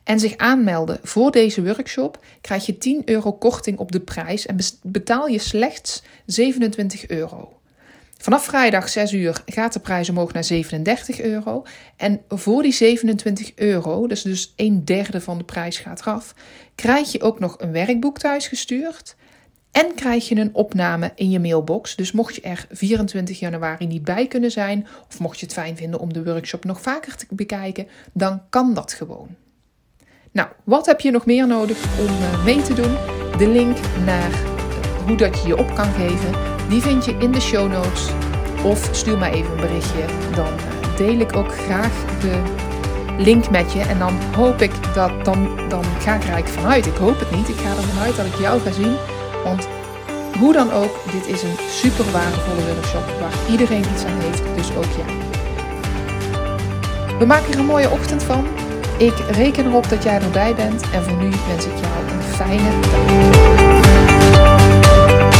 en 0.09 0.19
zich 0.19 0.37
aanmelden 0.37 0.99
voor 1.03 1.31
deze 1.31 1.63
workshop, 1.63 2.19
krijg 2.41 2.65
je 2.65 2.77
10 2.77 3.01
euro 3.05 3.33
korting 3.33 3.77
op 3.77 3.91
de 3.91 3.99
prijs 3.99 4.45
en 4.45 4.57
betaal 4.81 5.27
je 5.27 5.39
slechts 5.39 6.03
27 6.25 7.07
euro. 7.07 7.59
Vanaf 8.17 8.43
vrijdag 8.43 8.89
6 8.89 9.13
uur 9.13 9.41
gaat 9.45 9.73
de 9.73 9.79
prijs 9.79 10.09
omhoog 10.09 10.33
naar 10.33 10.43
37 10.43 11.21
euro. 11.21 11.63
En 11.97 12.21
voor 12.27 12.61
die 12.61 12.71
27 12.71 13.51
euro, 13.55 14.07
dus 14.07 14.21
dus 14.21 14.53
een 14.55 14.85
derde 14.85 15.21
van 15.21 15.37
de 15.37 15.43
prijs 15.43 15.77
gaat 15.77 16.01
eraf, 16.01 16.35
krijg 16.75 17.11
je 17.11 17.21
ook 17.21 17.39
nog 17.39 17.55
een 17.59 17.71
werkboek 17.71 18.19
thuis 18.19 18.47
gestuurd. 18.47 19.15
En 19.71 19.95
krijg 19.95 20.27
je 20.29 20.35
een 20.35 20.53
opname 20.53 21.11
in 21.15 21.29
je 21.29 21.39
mailbox. 21.39 21.95
Dus 21.95 22.11
mocht 22.11 22.35
je 22.35 22.41
er 22.41 22.67
24 22.71 23.39
januari 23.39 23.87
niet 23.87 24.03
bij 24.03 24.27
kunnen 24.27 24.51
zijn, 24.51 24.87
of 25.07 25.19
mocht 25.19 25.39
je 25.39 25.45
het 25.45 25.55
fijn 25.55 25.77
vinden 25.77 25.99
om 25.99 26.13
de 26.13 26.23
workshop 26.23 26.65
nog 26.65 26.81
vaker 26.81 27.15
te 27.15 27.25
bekijken, 27.29 27.87
dan 28.13 28.41
kan 28.49 28.73
dat 28.73 28.93
gewoon. 28.93 29.35
Nou, 30.31 30.47
wat 30.63 30.85
heb 30.85 30.99
je 30.99 31.11
nog 31.11 31.25
meer 31.25 31.47
nodig 31.47 31.77
om 31.99 32.07
eh, 32.07 32.43
mee 32.43 32.61
te 32.61 32.73
doen? 32.73 32.95
De 33.37 33.47
link 33.47 33.77
naar 34.05 34.31
hoe 35.07 35.17
dat 35.17 35.41
je 35.41 35.47
je 35.47 35.57
op 35.57 35.75
kan 35.75 35.91
geven, 35.93 36.31
die 36.69 36.81
vind 36.81 37.05
je 37.05 37.15
in 37.19 37.31
de 37.31 37.41
show 37.41 37.71
notes. 37.71 38.09
Of 38.63 38.89
stuur 38.91 39.17
mij 39.17 39.31
even 39.31 39.51
een 39.51 39.57
berichtje, 39.57 40.05
dan 40.35 40.47
eh, 40.47 40.97
deel 40.97 41.19
ik 41.19 41.35
ook 41.35 41.53
graag 41.53 41.93
de 42.21 42.41
link 43.17 43.49
met 43.49 43.71
je. 43.71 43.79
En 43.79 43.99
dan 43.99 44.13
hoop 44.35 44.61
ik 44.61 44.93
dat, 44.93 45.25
dan, 45.25 45.69
dan 45.69 45.83
ga 45.83 46.15
ik 46.15 46.23
er 46.23 46.29
eigenlijk 46.29 46.47
vanuit. 46.47 46.85
Ik 46.85 46.97
hoop 46.97 47.19
het 47.19 47.31
niet, 47.31 47.49
ik 47.49 47.57
ga 47.57 47.69
ervan 47.69 48.03
uit 48.03 48.15
dat 48.15 48.25
ik 48.25 48.35
jou 48.35 48.61
ga 48.61 48.71
zien 48.71 48.95
want 49.43 49.67
hoe 50.39 50.53
dan 50.53 50.71
ook, 50.71 50.91
dit 51.11 51.27
is 51.27 51.43
een 51.43 51.57
super 51.69 52.11
waardevolle 52.11 52.73
workshop 52.73 53.19
waar 53.19 53.51
iedereen 53.51 53.83
iets 53.93 54.05
aan 54.05 54.19
heeft, 54.19 54.43
dus 54.55 54.75
ook 54.75 54.91
jij. 54.97 55.15
We 57.19 57.25
maken 57.25 57.53
er 57.53 57.59
een 57.59 57.65
mooie 57.65 57.89
ochtend 57.89 58.23
van. 58.23 58.58
Ik 58.99 59.13
reken 59.31 59.65
erop 59.65 59.89
dat 59.89 60.03
jij 60.03 60.21
erbij 60.21 60.55
bent 60.55 60.81
en 60.93 61.03
voor 61.03 61.17
nu 61.17 61.29
wens 61.47 61.65
ik 61.65 61.71
jou 61.81 61.93
een 62.11 62.21
fijne 62.21 62.79
dag. 62.79 62.89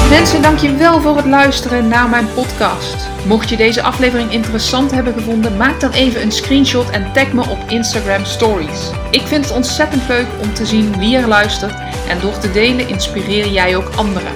Mensen, 0.10 0.42
dankjewel 0.42 1.02
voor 1.02 1.16
het 1.16 1.26
luisteren 1.26 1.88
naar 1.88 2.10
mijn 2.10 2.28
podcast. 2.34 2.96
Mocht 3.26 3.50
je 3.50 3.58
deze 3.58 3.82
aflevering 3.82 4.32
interessant 4.32 4.92
hebben 4.92 5.14
gevonden, 5.14 5.58
maak 5.58 5.80
dan 5.80 5.92
even 5.92 6.22
een 6.22 6.32
screenshot 6.32 6.90
en 6.90 7.14
tag 7.14 7.34
me 7.34 7.42
op 7.42 7.58
Instagram 7.68 8.26
Stories. 8.26 8.92
Ik 9.12 9.22
vind 9.22 9.46
het 9.46 9.54
ontzettend 9.54 10.08
leuk 10.08 10.28
om 10.42 10.54
te 10.54 10.66
zien 10.66 10.98
wie 10.98 11.18
er 11.18 11.28
luistert 11.28 11.74
en 12.08 12.20
door 12.22 12.38
te 12.38 12.52
delen 12.52 12.88
inspireer 12.88 13.48
jij 13.48 13.76
ook 13.76 13.90
anderen. 13.96 14.34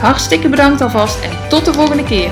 Hartstikke 0.00 0.48
bedankt 0.48 0.80
alvast 0.80 1.24
en 1.24 1.48
tot 1.48 1.64
de 1.64 1.72
volgende 1.72 2.04
keer. 2.04 2.30